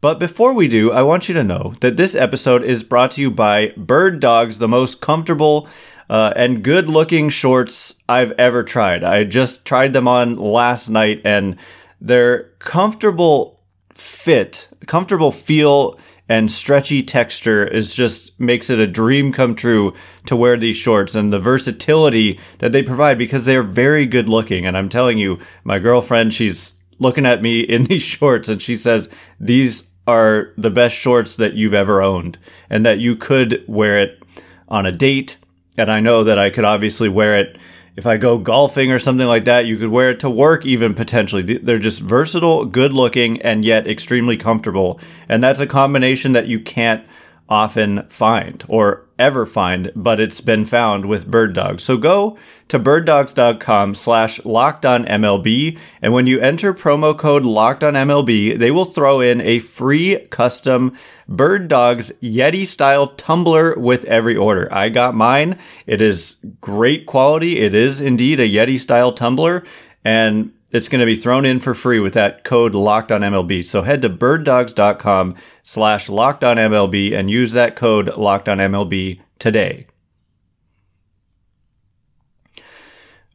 But 0.01 0.19
before 0.19 0.53
we 0.53 0.69
do, 0.69 0.93
I 0.93 1.03
want 1.03 1.29
you 1.29 1.35
to 1.35 1.45
know 1.45 1.75
that 1.81 1.97
this 1.97 2.15
episode 2.15 2.63
is 2.65 2.85
brought 2.85 3.13
to 3.13 3.21
you 3.21 3.31
by 3.31 3.73
Bird 3.77 4.21
Dogs, 4.21 4.59
the 4.59 4.69
most 4.69 5.01
comfortable 5.01 5.69
uh, 6.09 6.33
and 6.37 6.63
good 6.63 6.89
looking 6.89 7.29
shorts 7.29 7.95
I've 8.09 8.33
ever 8.33 8.63
tried. 8.63 9.05
I 9.05 9.25
just 9.25 9.65
tried 9.65 9.93
them 9.93 10.09
on 10.09 10.37
last 10.37 10.89
night 10.89 11.21
and 11.25 11.57
they're 12.01 12.45
comfortable 12.59 13.61
fit, 13.93 14.69
comfortable 14.87 15.33
feel 15.33 15.99
and 16.29 16.51
stretchy 16.51 17.03
texture 17.03 17.67
is 17.67 17.95
just 17.95 18.39
makes 18.39 18.69
it 18.69 18.79
a 18.79 18.87
dream 18.87 19.33
come 19.33 19.55
true 19.55 19.95
to 20.27 20.37
wear 20.37 20.57
these 20.57 20.77
shorts 20.77 21.15
and 21.15 21.33
the 21.33 21.41
versatility 21.41 22.39
that 22.59 22.73
they 22.73 22.83
provide 22.83 23.17
because 23.17 23.45
they're 23.45 23.63
very 23.63 24.05
good 24.05 24.29
looking. 24.29 24.67
And 24.67 24.77
I'm 24.77 24.91
telling 24.91 25.19
you, 25.19 25.39
my 25.65 25.79
girlfriend, 25.79 26.35
she's 26.35 26.75
looking 26.99 27.25
at 27.25 27.43
me 27.43 27.61
in 27.61 27.85
these 27.85 28.03
shorts 28.03 28.49
and 28.49 28.61
she 28.61 28.77
says, 28.77 29.09
these 29.41 29.89
are 30.07 30.53
the 30.57 30.71
best 30.71 30.95
shorts 30.95 31.37
that 31.37 31.55
you've 31.55 31.75
ever 31.75 32.03
owned 32.03 32.39
and 32.69 32.85
that 32.85 32.99
you 32.99 33.17
could 33.17 33.65
wear 33.67 33.99
it 33.99 34.23
on 34.69 34.87
a 34.87 34.93
date. 34.93 35.37
And 35.79 35.91
I 35.91 36.01
know 36.01 36.25
that 36.25 36.39
I 36.39 36.51
could 36.51 36.65
obviously 36.65 37.09
wear 37.09 37.37
it 37.37 37.57
if 37.99 38.07
I 38.07 38.17
go 38.17 38.39
golfing 38.39 38.93
or 38.93 39.01
something 39.01 39.27
like 39.27 39.45
that, 39.47 39.67
you 39.67 39.77
could 39.77 39.89
wear 39.89 40.11
it 40.11 40.21
to 40.21 40.31
work 40.31 40.65
even 40.65 40.95
potentially. 40.95 41.43
They're 41.43 41.81
just 41.81 42.01
versatile, 42.01 42.65
good 42.65 42.93
looking, 42.93 43.43
and 43.43 43.65
yet 43.65 43.89
extremely 43.89 44.37
comfortable. 44.37 45.01
And 45.29 45.43
that's 45.43 45.59
a 45.59 45.67
combination 45.67 46.31
that 46.31 46.47
you 46.47 46.61
can't 46.61 47.05
often 47.49 48.07
find 48.09 48.65
or 48.69 49.07
ever 49.19 49.45
find, 49.45 49.91
but 49.97 50.21
it's 50.21 50.41
been 50.41 50.65
found 50.65 51.07
with 51.07 51.31
bird 51.31 51.53
dogs. 51.53 51.83
So 51.83 51.97
go 51.97 52.39
to 52.69 52.79
birddogs.com 52.79 53.95
slash 53.95 54.45
locked 54.45 54.87
on 54.87 55.05
MLB. 55.05 55.79
And 56.01 56.13
when 56.13 56.27
you 56.27 56.39
enter 56.41 56.73
promo 56.73 57.19
code 57.19 57.45
locked 57.45 57.83
on 57.83 57.95
MLB, 57.95 58.59
they 58.59 58.71
will 58.71 58.85
throw 58.85 59.21
in 59.21 59.41
a 59.41 59.59
free 59.59 60.27
custom 60.31 60.97
bird 61.29 61.69
dogs 61.69 62.13
Yeti 62.23 62.67
style 62.67 63.09
tumbler 63.09 63.75
with 63.77 64.05
every 64.05 64.37
order. 64.37 64.73
I 64.73 64.89
got 64.89 65.15
mine. 65.15 65.59
It 65.87 66.01
is 66.01 66.37
great 66.61 67.07
quality. 67.07 67.59
It 67.59 67.75
is 67.75 68.01
indeed 68.01 68.41
a 68.41 68.49
Yeti 68.49 68.79
style 68.79 69.13
tumbler 69.13 69.65
and 70.05 70.53
it's 70.71 70.89
going 70.89 71.01
to 71.01 71.07
be 71.07 71.17
thrown 71.17 71.45
in 71.45 71.61
for 71.61 71.75
free 71.75 72.01
with 72.01 72.15
that 72.15 72.45
code 72.45 72.75
locked 72.75 73.11
on 73.11 73.23
MLB. 73.23 73.65
So 73.65 73.83
head 73.83 74.03
to 74.03 74.11
birddogs.com 74.11 75.37
slash 75.63 76.09
locked 76.09 76.45
on 76.45 76.57
MLB 76.57 77.15
and 77.15 77.31
use 77.31 77.53
that 77.53 77.77
code 77.77 78.17
locked 78.17 78.49
on 78.49 78.59
MLB 78.59 79.21
today. 79.39 79.87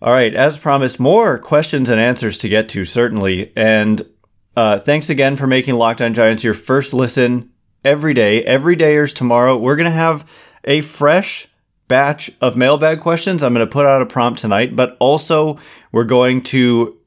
All 0.02 0.12
right, 0.12 0.36
as 0.36 0.58
promised, 0.58 1.00
more 1.00 1.40
questions 1.40 1.90
and 1.90 2.00
answers 2.00 2.38
to 2.40 2.50
get 2.50 2.68
to, 2.70 2.84
certainly. 2.84 3.54
And 3.56 4.06
uh, 4.56 4.80
thanks 4.80 5.10
again 5.10 5.38
for 5.38 5.48
making 5.48 5.75
Locked 5.75 6.02
On 6.02 6.13
Giants 6.13 6.44
your 6.44 6.54
first 6.54 6.94
listen 6.94 7.52
every 7.86 8.13
day. 8.13 8.44
Every 8.44 8.75
day 8.75 8.98
is 8.98 9.13
tomorrow. 9.13 9.58
We're 9.58 9.78
going 9.78 9.86
to 9.86 9.92
have 9.92 10.30
a 10.66 10.82
fresh 10.82 11.48
batch 11.88 12.32
of 12.42 12.58
mailbag 12.58 13.00
questions. 13.00 13.42
I'm 13.42 13.54
going 13.54 13.66
to 13.66 13.72
put 13.72 13.86
out 13.86 14.02
a 14.02 14.06
prompt 14.06 14.42
tonight, 14.42 14.75
but 14.75 14.98
also 15.00 15.58
we're 15.94 16.04
going 16.04 16.42
to 16.44 17.00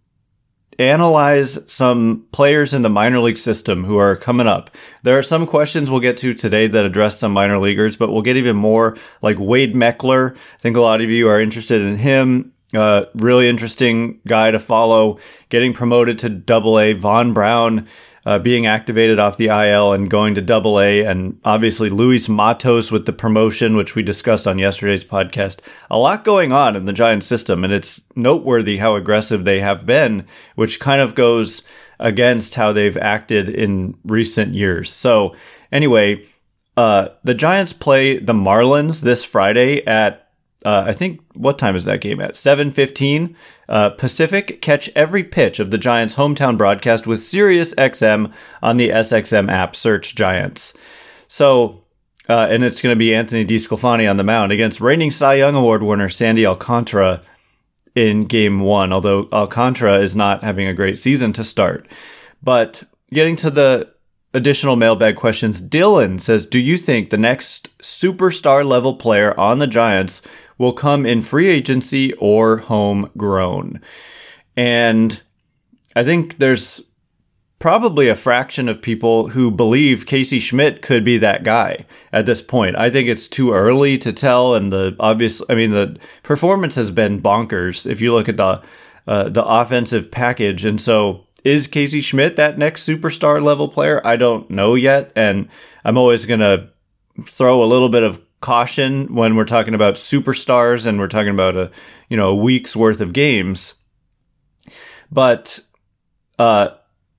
analyze 0.78 1.58
some 1.66 2.26
players 2.32 2.74
in 2.74 2.82
the 2.82 2.90
minor 2.90 3.18
league 3.18 3.38
system 3.38 3.84
who 3.84 3.96
are 3.96 4.16
coming 4.16 4.46
up. 4.46 4.70
There 5.02 5.18
are 5.18 5.22
some 5.22 5.46
questions 5.46 5.90
we'll 5.90 6.00
get 6.00 6.16
to 6.18 6.34
today 6.34 6.66
that 6.66 6.84
address 6.84 7.18
some 7.18 7.32
minor 7.32 7.58
leaguers, 7.58 7.96
but 7.96 8.12
we'll 8.12 8.22
get 8.22 8.36
even 8.36 8.56
more 8.56 8.96
like 9.22 9.38
Wade 9.38 9.74
Meckler. 9.74 10.36
I 10.36 10.58
think 10.58 10.76
a 10.76 10.80
lot 10.80 11.00
of 11.00 11.10
you 11.10 11.28
are 11.28 11.40
interested 11.40 11.82
in 11.82 11.96
him. 11.96 12.52
Uh, 12.74 13.04
really 13.14 13.48
interesting 13.48 14.20
guy 14.26 14.50
to 14.50 14.58
follow. 14.58 15.18
Getting 15.48 15.72
promoted 15.72 16.18
to 16.18 16.28
double 16.28 16.78
A. 16.78 16.92
Vaun 16.92 17.32
Brown 17.32 17.86
uh, 18.26 18.40
being 18.40 18.66
activated 18.66 19.20
off 19.20 19.36
the 19.36 19.46
IL 19.46 19.92
and 19.92 20.10
going 20.10 20.34
to 20.34 20.42
double 20.42 20.80
A, 20.80 21.04
and 21.04 21.40
obviously 21.44 21.88
Luis 21.88 22.28
Matos 22.28 22.90
with 22.90 23.06
the 23.06 23.12
promotion, 23.12 23.76
which 23.76 23.94
we 23.94 24.02
discussed 24.02 24.48
on 24.48 24.58
yesterday's 24.58 25.04
podcast. 25.04 25.60
A 25.88 25.96
lot 25.96 26.24
going 26.24 26.50
on 26.50 26.74
in 26.74 26.86
the 26.86 26.92
Giants 26.92 27.26
system, 27.26 27.62
and 27.62 27.72
it's 27.72 28.02
noteworthy 28.16 28.78
how 28.78 28.96
aggressive 28.96 29.44
they 29.44 29.60
have 29.60 29.86
been, 29.86 30.26
which 30.56 30.80
kind 30.80 31.00
of 31.00 31.14
goes 31.14 31.62
against 32.00 32.56
how 32.56 32.72
they've 32.72 32.96
acted 32.96 33.48
in 33.48 33.96
recent 34.04 34.54
years. 34.54 34.92
So, 34.92 35.36
anyway, 35.70 36.26
uh, 36.76 37.10
the 37.22 37.34
Giants 37.34 37.72
play 37.72 38.18
the 38.18 38.34
Marlins 38.34 39.02
this 39.02 39.24
Friday 39.24 39.86
at 39.86 40.25
uh, 40.66 40.82
I 40.88 40.94
think 40.94 41.20
what 41.32 41.60
time 41.60 41.76
is 41.76 41.84
that 41.84 42.00
game 42.00 42.20
at? 42.20 42.34
7:15 42.34 43.36
uh, 43.68 43.90
Pacific. 43.90 44.60
Catch 44.60 44.90
every 44.96 45.22
pitch 45.22 45.60
of 45.60 45.70
the 45.70 45.78
Giants' 45.78 46.16
hometown 46.16 46.58
broadcast 46.58 47.06
with 47.06 47.20
SiriusXM 47.20 48.34
on 48.60 48.76
the 48.76 48.88
SXM 48.88 49.48
app. 49.48 49.76
Search 49.76 50.16
Giants. 50.16 50.74
So, 51.28 51.84
uh, 52.28 52.48
and 52.50 52.64
it's 52.64 52.82
going 52.82 52.92
to 52.92 52.98
be 52.98 53.14
Anthony 53.14 53.44
DeSclafani 53.44 54.10
on 54.10 54.16
the 54.16 54.24
mound 54.24 54.50
against 54.50 54.80
reigning 54.80 55.12
Cy 55.12 55.34
Young 55.34 55.54
Award 55.54 55.84
winner 55.84 56.08
Sandy 56.08 56.44
Alcantara 56.44 57.22
in 57.94 58.24
Game 58.24 58.58
One. 58.58 58.92
Although 58.92 59.28
Alcantara 59.32 59.98
is 60.00 60.16
not 60.16 60.42
having 60.42 60.66
a 60.66 60.74
great 60.74 60.98
season 60.98 61.32
to 61.34 61.44
start, 61.44 61.86
but 62.42 62.82
getting 63.12 63.36
to 63.36 63.52
the 63.52 63.92
additional 64.34 64.74
mailbag 64.74 65.14
questions. 65.14 65.62
Dylan 65.62 66.20
says, 66.20 66.44
"Do 66.44 66.58
you 66.58 66.76
think 66.76 67.10
the 67.10 67.16
next 67.16 67.70
superstar 67.78 68.66
level 68.66 68.96
player 68.96 69.38
on 69.38 69.60
the 69.60 69.68
Giants 69.68 70.22
will 70.58 70.72
come 70.72 71.04
in 71.04 71.22
free 71.22 71.48
agency 71.48 72.12
or 72.14 72.58
homegrown. 72.58 73.80
And 74.56 75.20
I 75.94 76.04
think 76.04 76.38
there's 76.38 76.82
probably 77.58 78.08
a 78.08 78.14
fraction 78.14 78.68
of 78.68 78.82
people 78.82 79.28
who 79.28 79.50
believe 79.50 80.06
Casey 80.06 80.38
Schmitt 80.38 80.82
could 80.82 81.04
be 81.04 81.18
that 81.18 81.42
guy 81.42 81.86
at 82.12 82.26
this 82.26 82.42
point. 82.42 82.76
I 82.76 82.90
think 82.90 83.08
it's 83.08 83.28
too 83.28 83.52
early 83.52 83.98
to 83.98 84.12
tell, 84.12 84.54
and 84.54 84.72
the 84.72 84.94
obvious, 85.00 85.42
I 85.48 85.54
mean, 85.54 85.72
the 85.72 85.98
performance 86.22 86.74
has 86.74 86.90
been 86.90 87.22
bonkers 87.22 87.90
if 87.90 88.00
you 88.00 88.12
look 88.12 88.28
at 88.28 88.36
the 88.36 88.62
uh, 89.06 89.28
the 89.28 89.44
offensive 89.44 90.10
package, 90.10 90.64
and 90.64 90.80
so. 90.80 91.22
Is 91.44 91.68
Casey 91.68 92.00
Schmitt 92.00 92.34
that 92.34 92.58
next 92.58 92.84
superstar 92.88 93.40
level 93.40 93.68
player? 93.68 94.04
I 94.04 94.16
don't 94.16 94.50
know 94.50 94.74
yet. 94.74 95.12
And 95.14 95.48
I'm 95.84 95.96
always 95.96 96.26
going 96.26 96.40
to 96.40 96.70
throw 97.24 97.62
a 97.62 97.70
little 97.70 97.88
bit 97.88 98.02
of 98.02 98.20
caution 98.46 99.12
when 99.12 99.34
we're 99.34 99.44
talking 99.44 99.74
about 99.74 99.96
superstars 99.96 100.86
and 100.86 101.00
we're 101.00 101.08
talking 101.08 101.30
about 101.30 101.56
a 101.56 101.68
you 102.08 102.16
know 102.16 102.28
a 102.28 102.34
week's 102.36 102.76
worth 102.76 103.00
of 103.00 103.12
games. 103.12 103.74
But 105.10 105.58
uh, 106.38 106.68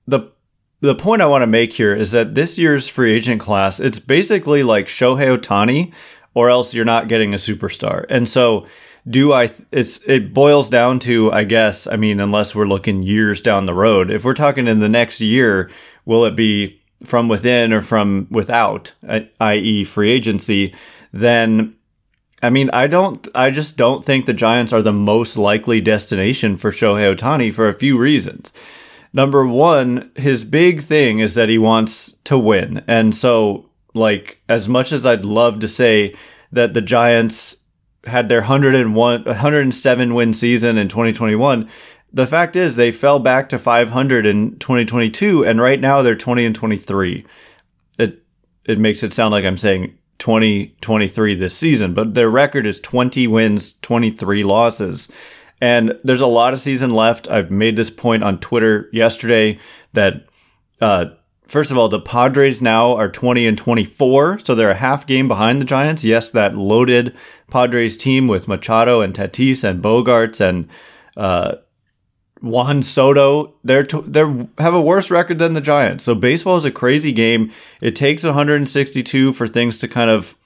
the 0.06 0.32
the 0.80 0.94
point 0.94 1.20
I 1.20 1.26
want 1.26 1.42
to 1.42 1.46
make 1.46 1.74
here 1.74 1.94
is 1.94 2.12
that 2.12 2.34
this 2.34 2.58
year's 2.58 2.88
free 2.88 3.12
agent 3.12 3.42
class 3.42 3.78
it's 3.78 3.98
basically 3.98 4.62
like 4.62 4.86
Shohei 4.86 5.36
Ohtani, 5.36 5.92
or 6.32 6.48
else 6.48 6.72
you're 6.72 6.86
not 6.86 7.08
getting 7.08 7.34
a 7.34 7.36
superstar. 7.36 8.06
And 8.08 8.26
so, 8.26 8.66
do 9.06 9.34
I? 9.34 9.50
It's 9.70 10.00
it 10.06 10.32
boils 10.32 10.70
down 10.70 10.98
to 11.00 11.30
I 11.30 11.44
guess 11.44 11.86
I 11.86 11.96
mean 11.96 12.20
unless 12.20 12.54
we're 12.54 12.66
looking 12.66 13.02
years 13.02 13.42
down 13.42 13.66
the 13.66 13.74
road. 13.74 14.10
If 14.10 14.24
we're 14.24 14.32
talking 14.32 14.66
in 14.66 14.80
the 14.80 14.88
next 14.88 15.20
year, 15.20 15.70
will 16.06 16.24
it 16.24 16.34
be 16.34 16.80
from 17.04 17.28
within 17.28 17.72
or 17.74 17.82
from 17.82 18.28
without, 18.30 18.92
i.e., 19.40 19.84
free 19.84 20.10
agency? 20.10 20.74
Then 21.12 21.74
I 22.42 22.50
mean, 22.50 22.70
I 22.72 22.86
don't, 22.86 23.26
I 23.34 23.50
just 23.50 23.76
don't 23.76 24.04
think 24.04 24.26
the 24.26 24.32
Giants 24.32 24.72
are 24.72 24.82
the 24.82 24.92
most 24.92 25.36
likely 25.36 25.80
destination 25.80 26.56
for 26.56 26.70
Shohei 26.70 27.14
Ohtani 27.14 27.52
for 27.52 27.68
a 27.68 27.74
few 27.74 27.98
reasons. 27.98 28.52
Number 29.12 29.46
one, 29.46 30.12
his 30.14 30.44
big 30.44 30.82
thing 30.82 31.18
is 31.18 31.34
that 31.34 31.48
he 31.48 31.58
wants 31.58 32.14
to 32.24 32.38
win. 32.38 32.84
And 32.86 33.14
so, 33.14 33.70
like, 33.94 34.40
as 34.48 34.68
much 34.68 34.92
as 34.92 35.04
I'd 35.04 35.24
love 35.24 35.58
to 35.60 35.68
say 35.68 36.14
that 36.52 36.74
the 36.74 36.82
Giants 36.82 37.56
had 38.04 38.28
their 38.28 38.40
101, 38.40 39.24
107 39.24 40.14
win 40.14 40.32
season 40.32 40.78
in 40.78 40.88
2021, 40.88 41.68
the 42.12 42.26
fact 42.26 42.54
is 42.54 42.76
they 42.76 42.92
fell 42.92 43.18
back 43.18 43.48
to 43.48 43.58
500 43.58 44.26
in 44.26 44.58
2022, 44.58 45.44
and 45.44 45.60
right 45.60 45.80
now 45.80 46.02
they're 46.02 46.14
20 46.14 46.46
and 46.46 46.54
23. 46.54 47.26
It, 47.98 48.22
it 48.64 48.78
makes 48.78 49.02
it 49.02 49.12
sound 49.12 49.32
like 49.32 49.44
I'm 49.44 49.58
saying 49.58 49.98
2023 50.18 51.34
this 51.34 51.56
season, 51.56 51.94
but 51.94 52.14
their 52.14 52.28
record 52.28 52.66
is 52.66 52.80
20 52.80 53.26
wins, 53.26 53.74
23 53.82 54.42
losses. 54.44 55.08
And 55.60 55.98
there's 56.04 56.20
a 56.20 56.26
lot 56.26 56.52
of 56.52 56.60
season 56.60 56.90
left. 56.90 57.28
I've 57.28 57.50
made 57.50 57.76
this 57.76 57.90
point 57.90 58.22
on 58.22 58.38
Twitter 58.38 58.88
yesterday 58.92 59.58
that, 59.92 60.26
uh, 60.80 61.06
first 61.46 61.70
of 61.70 61.78
all, 61.78 61.88
the 61.88 62.00
Padres 62.00 62.62
now 62.62 62.94
are 62.94 63.10
20 63.10 63.46
and 63.46 63.58
24, 63.58 64.40
so 64.44 64.54
they're 64.54 64.70
a 64.70 64.76
half 64.76 65.06
game 65.06 65.26
behind 65.26 65.60
the 65.60 65.64
Giants. 65.64 66.04
Yes, 66.04 66.30
that 66.30 66.56
loaded 66.56 67.16
Padres 67.50 67.96
team 67.96 68.28
with 68.28 68.46
Machado 68.46 69.00
and 69.00 69.14
Tatis 69.14 69.64
and 69.64 69.82
Bogaerts 69.82 70.40
and, 70.40 70.68
uh, 71.16 71.56
Juan 72.40 72.82
Soto, 72.82 73.54
they're 73.64 73.82
t- 73.82 74.02
they're 74.06 74.46
have 74.58 74.74
a 74.74 74.80
worse 74.80 75.10
record 75.10 75.38
than 75.38 75.54
the 75.54 75.60
Giants. 75.60 76.04
So 76.04 76.14
baseball 76.14 76.56
is 76.56 76.64
a 76.64 76.70
crazy 76.70 77.12
game. 77.12 77.50
It 77.80 77.96
takes 77.96 78.24
162 78.24 79.32
for 79.32 79.48
things 79.48 79.78
to 79.78 79.88
kind 79.88 80.10
of 80.10 80.36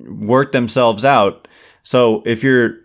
work 0.00 0.52
themselves 0.52 1.04
out. 1.04 1.46
So 1.82 2.22
if 2.26 2.42
you're 2.42 2.76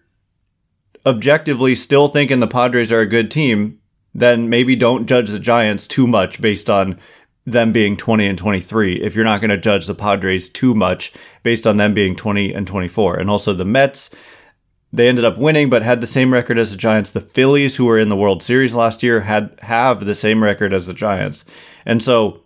objectively 1.06 1.76
still 1.76 2.08
thinking 2.08 2.40
the 2.40 2.48
Padres 2.48 2.92
are 2.92 3.02
a 3.02 3.08
good 3.08 3.30
team, 3.32 3.80
then 4.14 4.50
maybe 4.50 4.76
don't 4.76 5.08
judge 5.08 5.30
the 5.30 5.40
Giants 5.40 5.88
too 5.88 6.08
much 6.08 6.40
based 6.40 6.70
on 6.70 7.00
them 7.46 7.72
being 7.74 7.98
20 7.98 8.26
and 8.26 8.38
23 8.38 9.02
if 9.02 9.16
you're 9.16 9.26
not 9.26 9.42
going 9.42 9.50
to 9.50 9.58
judge 9.58 9.86
the 9.86 9.96
Padres 9.96 10.48
too 10.48 10.74
much 10.74 11.12
based 11.42 11.68
on 11.68 11.78
them 11.78 11.94
being 11.94 12.16
20 12.16 12.54
and 12.54 12.66
24. 12.66 13.18
And 13.18 13.30
also 13.30 13.54
the 13.54 13.66
Mets, 13.66 14.10
they 14.94 15.10
ended 15.10 15.26
up 15.26 15.40
winning, 15.40 15.72
but 15.72 15.82
had 15.82 16.02
the 16.02 16.08
same 16.08 16.32
record 16.32 16.60
as 16.60 16.72
the 16.72 16.78
Giants. 16.78 17.10
The 17.10 17.20
Phillies, 17.20 17.78
who 17.78 17.86
were 17.86 17.98
in 17.98 18.10
the 18.10 18.16
World 18.16 18.44
Series 18.44 18.76
last 18.76 19.02
year, 19.02 19.22
had 19.22 19.58
have 19.64 20.06
the 20.06 20.14
same 20.14 20.44
record 20.44 20.72
as 20.72 20.86
the 20.86 20.94
Giants. 20.94 21.44
And 21.84 22.02
so, 22.02 22.44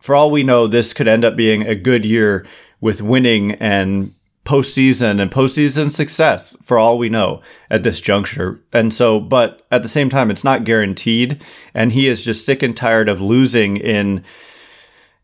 for 0.00 0.14
all 0.14 0.30
we 0.30 0.42
know, 0.42 0.66
this 0.66 0.92
could 0.92 1.08
end 1.08 1.24
up 1.24 1.36
being 1.36 1.62
a 1.62 1.74
good 1.74 2.04
year 2.04 2.46
with 2.82 3.00
winning 3.00 3.52
and 3.52 4.12
postseason 4.44 5.20
and 5.20 5.30
postseason 5.30 5.90
success 5.90 6.56
for 6.62 6.78
all 6.78 6.98
we 6.98 7.08
know 7.08 7.40
at 7.70 7.84
this 7.84 8.02
juncture. 8.02 8.60
And 8.72 8.92
so, 8.92 9.18
but 9.18 9.66
at 9.70 9.82
the 9.82 9.88
same 9.88 10.10
time, 10.10 10.30
it's 10.30 10.44
not 10.44 10.64
guaranteed. 10.64 11.42
And 11.72 11.92
he 11.92 12.06
is 12.06 12.22
just 12.22 12.44
sick 12.44 12.62
and 12.62 12.76
tired 12.76 13.08
of 13.08 13.20
losing 13.20 13.78
in 13.78 14.24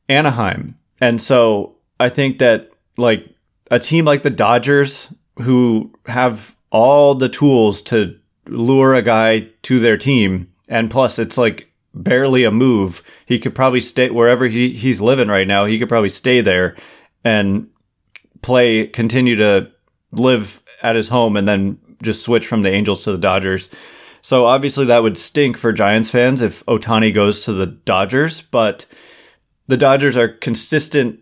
Anaheim. 0.08 0.76
And 0.98 1.20
so 1.20 1.76
I 2.00 2.08
think 2.08 2.38
that 2.38 2.70
like 2.96 3.34
a 3.70 3.78
team 3.78 4.06
like 4.06 4.22
the 4.22 4.30
Dodgers 4.30 5.12
who 5.38 5.92
have 6.06 6.56
all 6.70 7.14
the 7.14 7.28
tools 7.28 7.82
to 7.82 8.18
lure 8.46 8.94
a 8.94 9.02
guy 9.02 9.48
to 9.62 9.78
their 9.78 9.96
team. 9.96 10.52
And 10.68 10.90
plus, 10.90 11.18
it's 11.18 11.38
like 11.38 11.70
barely 11.94 12.44
a 12.44 12.50
move. 12.50 13.02
He 13.24 13.38
could 13.38 13.54
probably 13.54 13.80
stay 13.80 14.10
wherever 14.10 14.46
he, 14.46 14.70
he's 14.70 15.00
living 15.00 15.28
right 15.28 15.46
now. 15.46 15.64
He 15.64 15.78
could 15.78 15.88
probably 15.88 16.08
stay 16.08 16.40
there 16.40 16.76
and 17.24 17.68
play, 18.42 18.86
continue 18.86 19.36
to 19.36 19.70
live 20.12 20.62
at 20.82 20.96
his 20.96 21.08
home 21.08 21.36
and 21.36 21.48
then 21.48 21.78
just 22.02 22.24
switch 22.24 22.46
from 22.46 22.62
the 22.62 22.70
Angels 22.70 23.04
to 23.04 23.12
the 23.12 23.18
Dodgers. 23.18 23.68
So 24.22 24.44
obviously 24.44 24.84
that 24.86 25.02
would 25.02 25.16
stink 25.16 25.56
for 25.56 25.72
Giants 25.72 26.10
fans 26.10 26.42
if 26.42 26.64
Ohtani 26.66 27.14
goes 27.14 27.44
to 27.44 27.52
the 27.52 27.66
Dodgers, 27.66 28.42
but 28.42 28.86
the 29.66 29.76
Dodgers 29.76 30.16
are 30.16 30.28
consistent 30.28 31.20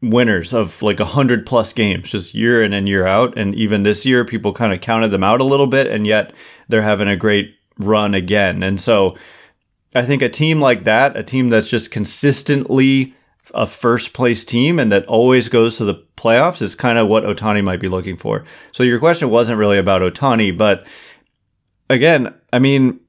winners 0.00 0.54
of 0.54 0.80
like 0.82 1.00
a 1.00 1.04
hundred 1.04 1.44
plus 1.44 1.72
games 1.72 2.10
just 2.12 2.34
year 2.34 2.62
in 2.62 2.72
and 2.72 2.88
year 2.88 3.06
out. 3.06 3.36
And 3.36 3.54
even 3.54 3.82
this 3.82 4.06
year, 4.06 4.24
people 4.24 4.52
kind 4.52 4.72
of 4.72 4.80
counted 4.80 5.08
them 5.08 5.24
out 5.24 5.40
a 5.40 5.44
little 5.44 5.66
bit, 5.66 5.86
and 5.86 6.06
yet 6.06 6.32
they're 6.68 6.82
having 6.82 7.08
a 7.08 7.16
great 7.16 7.54
run 7.78 8.14
again. 8.14 8.62
And 8.62 8.80
so 8.80 9.16
I 9.94 10.04
think 10.04 10.22
a 10.22 10.28
team 10.28 10.60
like 10.60 10.84
that, 10.84 11.16
a 11.16 11.22
team 11.22 11.48
that's 11.48 11.68
just 11.68 11.90
consistently 11.90 13.14
a 13.54 13.66
first 13.66 14.12
place 14.12 14.44
team 14.44 14.78
and 14.78 14.92
that 14.92 15.06
always 15.06 15.48
goes 15.48 15.78
to 15.78 15.84
the 15.84 15.94
playoffs 16.16 16.60
is 16.60 16.74
kind 16.74 16.98
of 16.98 17.08
what 17.08 17.24
Ohtani 17.24 17.64
might 17.64 17.80
be 17.80 17.88
looking 17.88 18.16
for. 18.16 18.44
So 18.72 18.82
your 18.82 18.98
question 18.98 19.30
wasn't 19.30 19.58
really 19.58 19.78
about 19.78 20.02
Ohtani 20.02 20.56
but 20.56 20.86
again, 21.88 22.34
I 22.52 22.58
mean, 22.58 23.00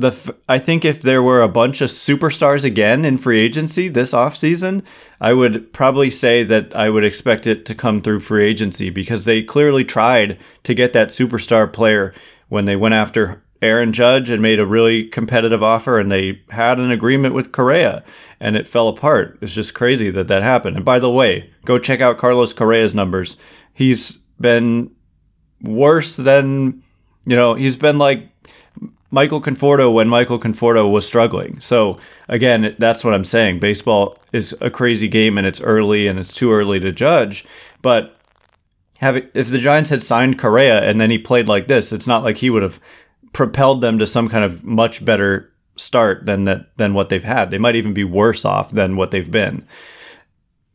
the 0.00 0.34
I 0.48 0.58
think 0.58 0.84
if 0.84 1.02
there 1.02 1.22
were 1.22 1.42
a 1.42 1.48
bunch 1.48 1.80
of 1.80 1.90
superstars 1.90 2.64
again 2.64 3.04
in 3.04 3.16
free 3.16 3.40
agency 3.40 3.88
this 3.88 4.12
offseason, 4.12 4.82
I 5.20 5.32
would 5.32 5.72
probably 5.72 6.10
say 6.10 6.42
that 6.44 6.74
I 6.74 6.90
would 6.90 7.04
expect 7.04 7.46
it 7.46 7.64
to 7.66 7.74
come 7.74 8.00
through 8.00 8.20
free 8.20 8.46
agency 8.46 8.90
because 8.90 9.24
they 9.24 9.42
clearly 9.42 9.84
tried 9.84 10.38
to 10.64 10.74
get 10.74 10.92
that 10.92 11.08
superstar 11.08 11.72
player 11.72 12.14
when 12.48 12.64
they 12.64 12.76
went 12.76 12.94
after 12.94 13.42
Aaron 13.62 13.92
Judge 13.92 14.30
and 14.30 14.40
made 14.40 14.58
a 14.58 14.66
really 14.66 15.04
competitive 15.04 15.62
offer 15.62 15.98
and 15.98 16.10
they 16.10 16.42
had 16.50 16.78
an 16.78 16.90
agreement 16.90 17.34
with 17.34 17.52
Correa 17.52 18.02
and 18.40 18.56
it 18.56 18.66
fell 18.66 18.88
apart. 18.88 19.38
It's 19.42 19.54
just 19.54 19.74
crazy 19.74 20.10
that 20.10 20.28
that 20.28 20.42
happened. 20.42 20.76
And 20.76 20.84
by 20.84 20.98
the 20.98 21.10
way, 21.10 21.50
go 21.64 21.78
check 21.78 22.00
out 22.00 22.18
Carlos 22.18 22.54
Correa's 22.54 22.94
numbers. 22.94 23.36
He's 23.74 24.12
been 24.40 24.90
worse 25.62 26.16
than, 26.16 26.82
you 27.26 27.36
know, 27.36 27.54
he's 27.54 27.76
been 27.76 27.98
like 27.98 28.29
Michael 29.10 29.40
Conforto 29.40 29.92
when 29.92 30.08
Michael 30.08 30.38
Conforto 30.38 30.90
was 30.90 31.06
struggling. 31.06 31.58
So 31.60 31.98
again, 32.28 32.74
that's 32.78 33.04
what 33.04 33.14
I'm 33.14 33.24
saying. 33.24 33.58
Baseball 33.58 34.18
is 34.32 34.54
a 34.60 34.70
crazy 34.70 35.08
game 35.08 35.36
and 35.36 35.46
it's 35.46 35.60
early 35.60 36.06
and 36.06 36.18
it's 36.18 36.34
too 36.34 36.52
early 36.52 36.78
to 36.80 36.92
judge. 36.92 37.44
But 37.82 38.16
have 38.98 39.16
if 39.34 39.48
the 39.48 39.58
Giants 39.58 39.90
had 39.90 40.02
signed 40.02 40.38
Correa 40.38 40.82
and 40.82 41.00
then 41.00 41.10
he 41.10 41.18
played 41.18 41.48
like 41.48 41.66
this, 41.66 41.92
it's 41.92 42.06
not 42.06 42.22
like 42.22 42.38
he 42.38 42.50
would 42.50 42.62
have 42.62 42.80
propelled 43.32 43.80
them 43.80 43.98
to 43.98 44.06
some 44.06 44.28
kind 44.28 44.44
of 44.44 44.64
much 44.64 45.04
better 45.04 45.52
start 45.76 46.26
than 46.26 46.44
that 46.44 46.76
than 46.76 46.94
what 46.94 47.08
they've 47.08 47.24
had. 47.24 47.50
They 47.50 47.58
might 47.58 47.76
even 47.76 47.94
be 47.94 48.04
worse 48.04 48.44
off 48.44 48.70
than 48.70 48.96
what 48.96 49.10
they've 49.10 49.30
been. 49.30 49.66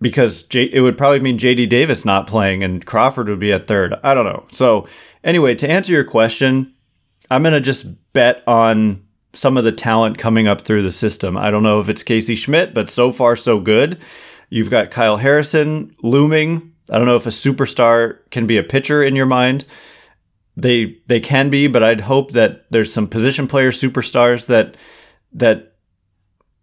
Because 0.02 0.44
J- 0.44 0.70
it 0.74 0.82
would 0.82 0.98
probably 0.98 1.22
mean 1.22 1.38
JD 1.38 1.70
Davis 1.70 2.04
not 2.04 2.28
playing 2.28 2.64
and 2.64 2.86
Crawford 2.86 3.30
would 3.30 3.40
be 3.40 3.54
at 3.54 3.68
third. 3.68 3.96
I 4.04 4.14
don't 4.14 4.26
know. 4.26 4.46
So, 4.52 4.88
anyway, 5.24 5.56
to 5.56 5.70
answer 5.70 5.94
your 5.94 6.04
question, 6.04 6.75
I'm 7.30 7.44
going 7.44 7.54
to 7.54 7.62
just 7.62 7.86
bet 8.14 8.44
on 8.48 9.04
some 9.34 9.58
of 9.58 9.64
the 9.64 9.72
talent 9.72 10.18
coming 10.18 10.48
up 10.48 10.62
through 10.62 10.84
the 10.84 10.92
system. 10.92 11.38
I 11.38 11.52
don't 11.52 11.64
know 11.64 11.80
if 11.80 11.90
it's 11.90 12.04
Casey 12.04 12.36
Schmitt, 12.36 12.74
but 12.74 12.90
so 12.90 13.12
far 13.12 13.36
so 13.36 13.60
good. 13.60 14.02
You've 14.50 14.70
got 14.70 14.92
Kyle 14.92 15.18
Harrison 15.18 15.96
looming. 16.02 16.74
I 16.90 16.98
don't 16.98 17.08
know 17.08 17.16
if 17.16 17.26
a 17.26 17.30
superstar 17.30 18.20
can 18.30 18.46
be 18.46 18.58
a 18.58 18.64
pitcher 18.64 19.04
in 19.04 19.16
your 19.16 19.26
mind. 19.26 19.66
They 20.56 21.00
they 21.08 21.20
can 21.20 21.50
be, 21.50 21.68
but 21.68 21.84
I'd 21.84 22.02
hope 22.02 22.32
that 22.32 22.66
there's 22.72 22.94
some 22.94 23.08
position 23.08 23.48
player 23.48 23.72
superstars 23.72 24.46
that 24.48 24.78
that 25.34 25.76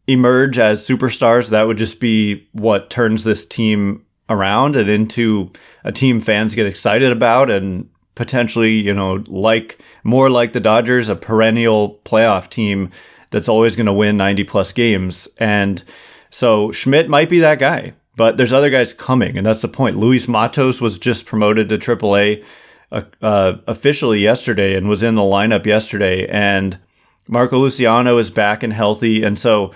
emerge 0.07 0.59
as 0.59 0.87
superstars. 0.87 1.51
That 1.51 1.67
would 1.67 1.77
just 1.77 2.01
be 2.01 2.49
what 2.53 2.89
turns 2.89 3.25
this 3.25 3.45
team 3.45 4.07
around 4.31 4.77
and 4.77 4.89
into 4.89 5.53
a 5.85 5.93
team 5.93 6.21
fans 6.21 6.55
get 6.55 6.67
excited 6.67 7.13
about 7.13 7.51
and 7.51 7.91
potentially, 8.15 8.73
you 8.73 8.95
know, 8.95 9.25
like 9.27 9.81
more 10.05 10.31
like 10.31 10.53
the 10.53 10.61
Dodgers, 10.61 11.09
a 11.09 11.17
perennial 11.17 12.01
playoff 12.05 12.49
team 12.49 12.91
that's 13.31 13.49
always 13.49 13.77
going 13.77 13.87
to 13.87 13.93
win 13.93 14.17
90 14.17 14.45
plus 14.45 14.73
games. 14.73 15.29
And 15.39 15.83
so 16.31 16.71
Schmitt 16.73 17.09
might 17.09 17.29
be 17.29 17.41
that 17.41 17.59
guy, 17.59 17.95
but 18.17 18.37
there's 18.37 18.53
other 18.53 18.71
guys 18.71 18.93
coming. 18.93 19.37
And 19.37 19.47
that's 19.47 19.63
the 19.63 19.69
point. 19.69 19.97
Luis 19.97 20.29
Matos 20.29 20.81
was 20.81 20.99
just 20.99 21.27
promoted 21.27 21.69
to 21.69 21.79
AAA 21.79 22.45
uh, 22.91 23.03
uh, 23.23 23.55
officially 23.67 24.21
yesterday 24.21 24.77
and 24.77 24.89
was 24.89 25.03
in 25.03 25.15
the 25.15 25.23
lineup 25.23 25.65
yesterday. 25.65 26.27
And 26.27 26.79
Marco 27.27 27.59
Luciano 27.59 28.19
is 28.19 28.31
back 28.31 28.63
and 28.63 28.73
healthy. 28.73 29.23
And 29.23 29.39
so, 29.39 29.73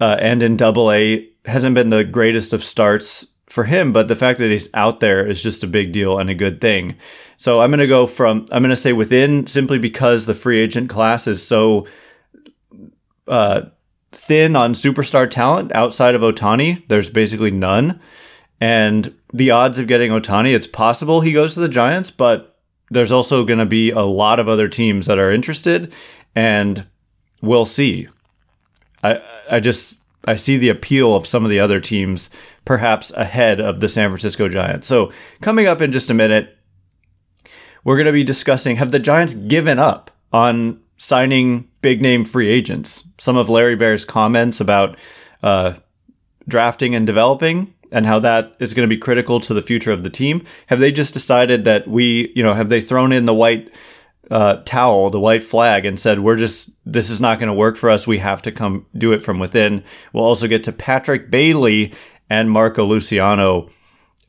uh, 0.00 0.16
and 0.20 0.42
in 0.42 0.56
double 0.56 0.92
A 0.92 1.28
hasn't 1.46 1.74
been 1.74 1.90
the 1.90 2.04
greatest 2.04 2.52
of 2.52 2.62
starts 2.62 3.26
for 3.54 3.64
him, 3.64 3.92
but 3.92 4.08
the 4.08 4.16
fact 4.16 4.40
that 4.40 4.50
he's 4.50 4.68
out 4.74 4.98
there 4.98 5.24
is 5.24 5.40
just 5.40 5.62
a 5.62 5.68
big 5.68 5.92
deal 5.92 6.18
and 6.18 6.28
a 6.28 6.34
good 6.34 6.60
thing. 6.60 6.96
So 7.36 7.60
I'm 7.60 7.70
going 7.70 7.78
to 7.78 7.86
go 7.86 8.08
from, 8.08 8.46
I'm 8.50 8.64
going 8.64 8.70
to 8.70 8.76
say 8.76 8.92
within 8.92 9.46
simply 9.46 9.78
because 9.78 10.26
the 10.26 10.34
free 10.34 10.58
agent 10.58 10.90
class 10.90 11.28
is 11.28 11.46
so 11.46 11.86
uh, 13.28 13.62
thin 14.10 14.56
on 14.56 14.74
superstar 14.74 15.30
talent 15.30 15.70
outside 15.70 16.16
of 16.16 16.22
Ohtani. 16.22 16.82
There's 16.88 17.08
basically 17.08 17.52
none. 17.52 18.00
And 18.60 19.14
the 19.32 19.52
odds 19.52 19.78
of 19.78 19.86
getting 19.86 20.10
Ohtani, 20.10 20.52
it's 20.52 20.66
possible 20.66 21.20
he 21.20 21.32
goes 21.32 21.54
to 21.54 21.60
the 21.60 21.68
Giants, 21.68 22.10
but 22.10 22.58
there's 22.90 23.12
also 23.12 23.44
going 23.44 23.60
to 23.60 23.66
be 23.66 23.90
a 23.90 24.02
lot 24.02 24.40
of 24.40 24.48
other 24.48 24.68
teams 24.68 25.06
that 25.06 25.18
are 25.18 25.30
interested, 25.30 25.92
and 26.34 26.86
we'll 27.40 27.64
see. 27.64 28.08
I 29.02 29.22
I 29.50 29.60
just 29.60 30.00
I 30.26 30.36
see 30.36 30.56
the 30.56 30.68
appeal 30.68 31.14
of 31.14 31.26
some 31.26 31.44
of 31.44 31.50
the 31.50 31.60
other 31.60 31.80
teams 31.80 32.30
perhaps 32.64 33.10
ahead 33.12 33.60
of 33.60 33.80
the 33.80 33.88
San 33.88 34.08
Francisco 34.08 34.48
Giants. 34.48 34.86
So, 34.86 35.12
coming 35.40 35.66
up 35.66 35.80
in 35.80 35.92
just 35.92 36.10
a 36.10 36.14
minute, 36.14 36.56
we're 37.84 37.96
going 37.96 38.06
to 38.06 38.12
be 38.12 38.24
discussing 38.24 38.76
have 38.76 38.90
the 38.90 38.98
Giants 38.98 39.34
given 39.34 39.78
up 39.78 40.10
on 40.32 40.80
signing 40.96 41.68
big 41.82 42.00
name 42.00 42.24
free 42.24 42.48
agents? 42.48 43.04
Some 43.18 43.36
of 43.36 43.50
Larry 43.50 43.76
Baer's 43.76 44.04
comments 44.04 44.60
about 44.60 44.98
uh, 45.42 45.74
drafting 46.48 46.94
and 46.94 47.06
developing 47.06 47.74
and 47.92 48.06
how 48.06 48.18
that 48.18 48.56
is 48.58 48.74
going 48.74 48.88
to 48.88 48.94
be 48.94 48.98
critical 48.98 49.38
to 49.40 49.54
the 49.54 49.62
future 49.62 49.92
of 49.92 50.02
the 50.02 50.10
team. 50.10 50.44
Have 50.66 50.80
they 50.80 50.90
just 50.90 51.14
decided 51.14 51.64
that 51.64 51.86
we, 51.86 52.32
you 52.34 52.42
know, 52.42 52.54
have 52.54 52.68
they 52.68 52.80
thrown 52.80 53.12
in 53.12 53.26
the 53.26 53.34
white 53.34 53.72
uh, 54.30 54.56
towel, 54.64 55.10
the 55.10 55.20
white 55.20 55.42
flag, 55.42 55.84
and 55.84 55.98
said, 55.98 56.20
We're 56.20 56.36
just, 56.36 56.70
this 56.84 57.10
is 57.10 57.20
not 57.20 57.38
going 57.38 57.48
to 57.48 57.54
work 57.54 57.76
for 57.76 57.90
us. 57.90 58.06
We 58.06 58.18
have 58.18 58.42
to 58.42 58.52
come 58.52 58.86
do 58.96 59.12
it 59.12 59.22
from 59.22 59.38
within. 59.38 59.84
We'll 60.12 60.24
also 60.24 60.46
get 60.46 60.64
to 60.64 60.72
Patrick 60.72 61.30
Bailey 61.30 61.92
and 62.30 62.50
Marco 62.50 62.84
Luciano 62.84 63.70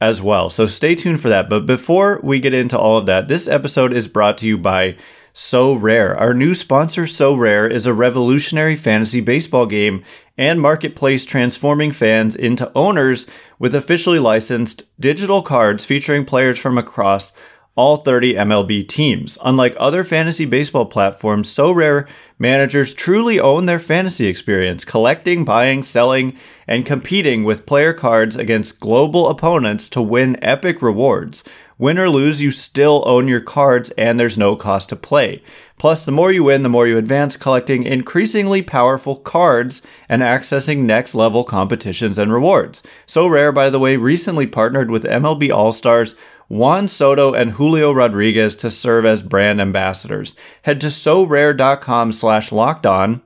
as 0.01 0.21
well. 0.21 0.49
So 0.49 0.65
stay 0.65 0.95
tuned 0.95 1.21
for 1.21 1.29
that. 1.29 1.49
But 1.49 1.65
before 1.65 2.19
we 2.23 2.39
get 2.39 2.53
into 2.53 2.77
all 2.77 2.97
of 2.97 3.05
that, 3.05 3.27
this 3.27 3.47
episode 3.47 3.93
is 3.93 4.07
brought 4.07 4.37
to 4.39 4.47
you 4.47 4.57
by 4.57 4.97
Sorare. 5.33 6.17
Our 6.17 6.33
new 6.33 6.53
sponsor, 6.53 7.03
Sorare, 7.03 7.69
is 7.69 7.85
a 7.85 7.93
revolutionary 7.93 8.75
fantasy 8.75 9.19
baseball 9.19 9.65
game 9.65 10.03
and 10.37 10.61
marketplace 10.61 11.25
transforming 11.25 11.91
fans 11.91 12.35
into 12.37 12.71
owners 12.73 13.27
with 13.59 13.75
officially 13.75 14.19
licensed 14.19 14.83
digital 14.99 15.41
cards 15.41 15.83
featuring 15.83 16.23
players 16.23 16.57
from 16.57 16.77
across 16.77 17.33
all 17.75 17.97
30 17.97 18.35
MLB 18.35 18.87
teams. 18.87 19.37
Unlike 19.43 19.75
other 19.77 20.03
fantasy 20.03 20.45
baseball 20.45 20.85
platforms, 20.85 21.53
Sorare 21.53 22.07
managers 22.39 22.93
truly 22.93 23.39
own 23.39 23.65
their 23.65 23.79
fantasy 23.79 24.27
experience, 24.27 24.85
collecting, 24.85 25.43
buying, 25.43 25.81
selling, 25.81 26.37
and 26.67 26.85
competing 26.85 27.43
with 27.43 27.65
player 27.65 27.93
cards 27.93 28.35
against 28.35 28.79
global 28.79 29.27
opponents 29.27 29.89
to 29.89 30.01
win 30.01 30.41
epic 30.43 30.81
rewards. 30.81 31.43
Win 31.77 31.99
or 31.99 32.09
lose, 32.09 32.41
you 32.41 32.51
still 32.51 33.03
own 33.05 33.27
your 33.27 33.41
cards 33.41 33.91
and 33.97 34.17
there's 34.17 34.37
no 34.37 34.55
cost 34.55 34.87
to 34.89 34.95
play. 34.95 35.43
Plus, 35.77 36.05
the 36.05 36.11
more 36.11 36.31
you 36.31 36.45
win, 36.45 36.63
the 36.63 36.69
more 36.69 36.87
you 36.87 36.97
advance, 36.97 37.35
collecting 37.35 37.83
increasingly 37.83 38.61
powerful 38.61 39.17
cards 39.17 39.81
and 40.07 40.21
accessing 40.21 40.79
next 40.79 41.13
level 41.13 41.43
competitions 41.43 42.17
and 42.17 42.31
rewards. 42.31 42.81
Sorare, 43.05 43.53
by 43.53 43.69
the 43.69 43.79
way, 43.79 43.97
recently 43.97 44.47
partnered 44.47 44.89
with 44.89 45.03
MLB 45.03 45.53
All 45.53 45.73
Stars 45.73 46.15
Juan 46.47 46.87
Soto 46.87 47.33
and 47.33 47.53
Julio 47.53 47.91
Rodriguez 47.91 48.55
to 48.57 48.69
serve 48.69 49.05
as 49.05 49.23
brand 49.23 49.59
ambassadors. 49.59 50.35
Head 50.63 50.79
to 50.81 50.87
sorare.com 50.87 52.11
slash 52.11 52.51
locked 52.51 52.85
on. 52.85 53.21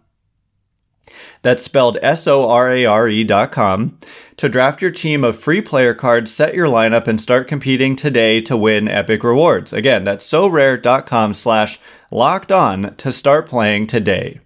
That's 1.42 1.64
spelled 1.64 1.98
S-O-R-A-R-E 2.02 3.24
dot 3.24 3.52
com 3.52 3.98
to 4.38 4.50
draft 4.50 4.82
your 4.82 4.92
team 4.92 5.24
of 5.24 5.38
free 5.38 5.62
player 5.62 5.94
cards, 5.94 6.34
set 6.34 6.54
your 6.54 6.68
lineup, 6.68 7.08
and 7.08 7.20
start 7.20 7.48
competing 7.48 7.96
today 7.96 8.42
to 8.42 8.56
win 8.56 8.88
epic 8.88 9.24
rewards. 9.24 9.74
Again, 9.74 10.04
that's 10.04 10.30
sorare.com 10.30 11.34
slash 11.34 11.80
locked 12.12 12.52
on 12.52 12.96
to 12.96 13.12
start 13.12 13.48
playing 13.48 13.88
today. 13.88 14.40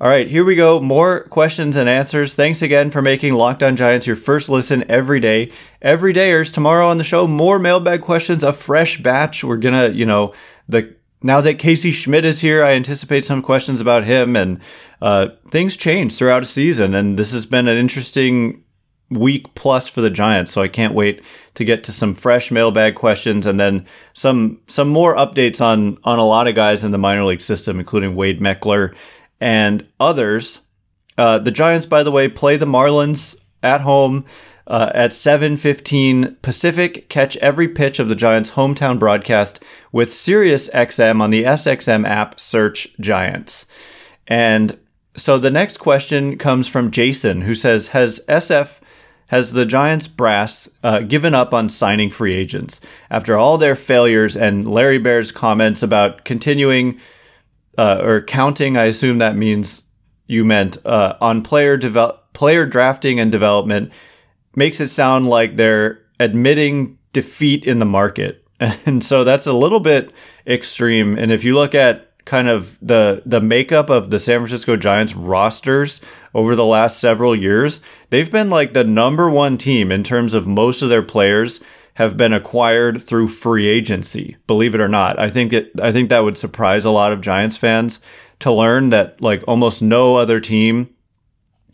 All 0.00 0.08
right, 0.08 0.28
here 0.28 0.44
we 0.44 0.56
go. 0.56 0.80
More 0.80 1.22
questions 1.24 1.76
and 1.76 1.88
answers. 1.88 2.34
Thanks 2.34 2.62
again 2.62 2.90
for 2.90 3.00
making 3.00 3.34
Locked 3.34 3.62
On 3.62 3.76
Giants 3.76 4.08
your 4.08 4.16
first 4.16 4.48
listen 4.48 4.84
every 4.90 5.20
day. 5.20 5.52
Every 5.80 6.12
dayers 6.12 6.52
tomorrow 6.52 6.88
on 6.88 6.98
the 6.98 7.04
show, 7.04 7.28
more 7.28 7.60
mailbag 7.60 8.00
questions, 8.02 8.42
a 8.42 8.52
fresh 8.52 9.00
batch. 9.00 9.44
We're 9.44 9.56
gonna, 9.56 9.90
you 9.90 10.04
know, 10.04 10.34
the 10.68 10.96
now 11.22 11.40
that 11.40 11.60
Casey 11.60 11.92
Schmitt 11.92 12.24
is 12.24 12.40
here, 12.40 12.64
I 12.64 12.72
anticipate 12.72 13.24
some 13.24 13.40
questions 13.40 13.80
about 13.80 14.04
him, 14.04 14.34
and 14.34 14.60
uh, 15.00 15.28
things 15.48 15.76
change 15.76 16.16
throughout 16.16 16.42
a 16.42 16.46
season. 16.46 16.92
And 16.92 17.16
this 17.16 17.32
has 17.32 17.46
been 17.46 17.68
an 17.68 17.78
interesting 17.78 18.64
week 19.10 19.54
plus 19.54 19.88
for 19.88 20.00
the 20.00 20.10
Giants. 20.10 20.52
So 20.52 20.60
I 20.60 20.68
can't 20.68 20.92
wait 20.92 21.22
to 21.54 21.64
get 21.64 21.84
to 21.84 21.92
some 21.92 22.14
fresh 22.14 22.50
mailbag 22.50 22.96
questions 22.96 23.46
and 23.46 23.60
then 23.60 23.86
some 24.12 24.60
some 24.66 24.88
more 24.88 25.14
updates 25.14 25.60
on 25.60 25.98
on 26.02 26.18
a 26.18 26.26
lot 26.26 26.48
of 26.48 26.56
guys 26.56 26.82
in 26.82 26.90
the 26.90 26.98
minor 26.98 27.24
league 27.24 27.40
system, 27.40 27.78
including 27.78 28.16
Wade 28.16 28.40
Meckler 28.40 28.92
and 29.44 29.86
others. 30.00 30.62
Uh, 31.18 31.38
the 31.38 31.50
Giants, 31.50 31.84
by 31.84 32.02
the 32.02 32.10
way, 32.10 32.28
play 32.28 32.56
the 32.56 32.64
Marlins 32.64 33.36
at 33.62 33.82
home 33.82 34.24
uh, 34.66 34.90
at 34.94 35.10
7:15 35.10 36.40
Pacific. 36.40 37.10
Catch 37.10 37.36
every 37.36 37.68
pitch 37.68 37.98
of 37.98 38.08
the 38.08 38.14
Giants' 38.14 38.52
hometown 38.52 38.98
broadcast 38.98 39.62
with 39.92 40.12
SiriusXM 40.12 41.20
on 41.20 41.28
the 41.28 41.44
SXM 41.44 42.08
app. 42.08 42.40
Search 42.40 42.88
Giants. 42.98 43.66
And 44.26 44.78
so 45.14 45.38
the 45.38 45.50
next 45.50 45.76
question 45.76 46.38
comes 46.38 46.66
from 46.66 46.90
Jason, 46.90 47.42
who 47.42 47.54
says, 47.54 47.88
"Has 47.88 48.22
SF 48.26 48.80
has 49.26 49.52
the 49.52 49.66
Giants 49.66 50.08
brass 50.08 50.70
uh, 50.82 51.00
given 51.00 51.34
up 51.34 51.52
on 51.52 51.68
signing 51.68 52.08
free 52.08 52.34
agents 52.34 52.80
after 53.10 53.36
all 53.36 53.58
their 53.58 53.76
failures 53.76 54.36
and 54.36 54.66
Larry 54.66 54.98
Baer's 54.98 55.32
comments 55.32 55.82
about 55.82 56.24
continuing 56.24 56.98
uh, 57.78 58.00
or 58.02 58.20
counting? 58.20 58.76
I 58.76 58.84
assume 58.84 59.18
that 59.18 59.36
means 59.36 59.82
you 60.26 60.44
meant 60.44 60.78
uh, 60.84 61.16
on 61.20 61.42
player 61.42 61.76
develop 61.76 62.32
player 62.32 62.66
drafting 62.66 63.20
and 63.20 63.30
development 63.30 63.92
makes 64.56 64.80
it 64.80 64.88
sound 64.88 65.28
like 65.28 65.56
they're 65.56 66.02
admitting 66.20 66.98
defeat 67.12 67.64
in 67.64 67.78
the 67.78 67.86
market. 67.86 68.40
And 68.86 69.02
so 69.02 69.24
that's 69.24 69.46
a 69.46 69.52
little 69.52 69.80
bit 69.80 70.10
extreme. 70.46 71.18
And 71.18 71.32
if 71.32 71.44
you 71.44 71.54
look 71.54 71.74
at 71.74 72.10
kind 72.24 72.48
of 72.48 72.78
the 72.80 73.22
the 73.26 73.40
makeup 73.40 73.90
of 73.90 74.10
the 74.10 74.18
San 74.18 74.38
Francisco 74.38 74.76
Giants 74.76 75.14
rosters 75.14 76.00
over 76.32 76.56
the 76.56 76.64
last 76.64 76.98
several 76.98 77.36
years, 77.36 77.80
they've 78.10 78.30
been 78.30 78.48
like 78.50 78.72
the 78.72 78.84
number 78.84 79.28
one 79.28 79.58
team 79.58 79.92
in 79.92 80.02
terms 80.02 80.34
of 80.34 80.46
most 80.46 80.82
of 80.82 80.88
their 80.88 81.02
players 81.02 81.60
have 81.94 82.16
been 82.16 82.32
acquired 82.32 83.00
through 83.02 83.28
free 83.28 83.66
agency. 83.66 84.36
Believe 84.46 84.74
it 84.74 84.80
or 84.80 84.88
not, 84.88 85.18
I 85.18 85.30
think 85.30 85.52
it. 85.52 85.72
I 85.80 85.92
think 85.92 86.08
that 86.08 86.24
would 86.24 86.38
surprise 86.38 86.84
a 86.84 86.90
lot 86.90 87.12
of 87.12 87.20
Giants 87.20 87.56
fans 87.56 88.00
to 88.40 88.52
learn 88.52 88.90
that 88.90 89.20
like 89.20 89.42
almost 89.46 89.82
no 89.82 90.16
other 90.16 90.40
team 90.40 90.90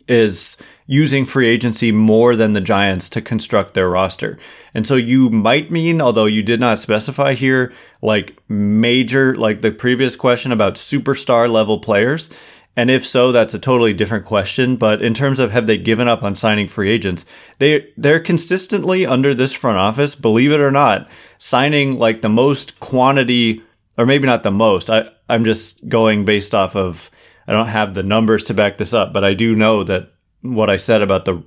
is 0.07 0.57
using 0.85 1.25
free 1.25 1.47
agency 1.47 1.91
more 1.91 2.35
than 2.35 2.53
the 2.53 2.61
Giants 2.61 3.09
to 3.09 3.21
construct 3.21 3.73
their 3.73 3.89
roster. 3.89 4.37
And 4.73 4.85
so 4.85 4.95
you 4.95 5.29
might 5.29 5.71
mean, 5.71 6.01
although 6.01 6.25
you 6.25 6.43
did 6.43 6.59
not 6.59 6.79
specify 6.79 7.33
here, 7.33 7.71
like 8.01 8.37
major, 8.49 9.35
like 9.35 9.61
the 9.61 9.71
previous 9.71 10.17
question 10.17 10.51
about 10.51 10.75
superstar 10.75 11.49
level 11.49 11.79
players. 11.79 12.29
And 12.75 12.89
if 12.89 13.05
so, 13.05 13.31
that's 13.31 13.53
a 13.53 13.59
totally 13.59 13.93
different 13.93 14.25
question. 14.25 14.77
But 14.77 15.01
in 15.01 15.13
terms 15.13 15.39
of 15.39 15.51
have 15.51 15.67
they 15.67 15.77
given 15.77 16.07
up 16.07 16.23
on 16.23 16.35
signing 16.35 16.67
free 16.67 16.89
agents, 16.89 17.25
they 17.59 17.91
they're 17.97 18.19
consistently 18.19 19.05
under 19.05 19.33
this 19.33 19.53
front 19.53 19.77
office, 19.77 20.15
believe 20.15 20.51
it 20.51 20.61
or 20.61 20.71
not, 20.71 21.09
signing 21.37 21.97
like 21.97 22.21
the 22.21 22.29
most 22.29 22.79
quantity, 22.79 23.61
or 23.97 24.05
maybe 24.05 24.25
not 24.25 24.43
the 24.43 24.51
most. 24.51 24.89
I 24.89 25.09
I'm 25.27 25.43
just 25.43 25.87
going 25.89 26.23
based 26.23 26.55
off 26.55 26.75
of 26.75 27.11
I 27.47 27.51
don't 27.51 27.67
have 27.67 27.93
the 27.93 28.03
numbers 28.03 28.45
to 28.45 28.53
back 28.53 28.77
this 28.77 28.93
up, 28.93 29.11
but 29.11 29.23
I 29.23 29.33
do 29.33 29.55
know 29.55 29.83
that 29.83 30.13
what 30.41 30.69
I 30.69 30.77
said 30.77 31.01
about 31.01 31.25
the 31.25 31.43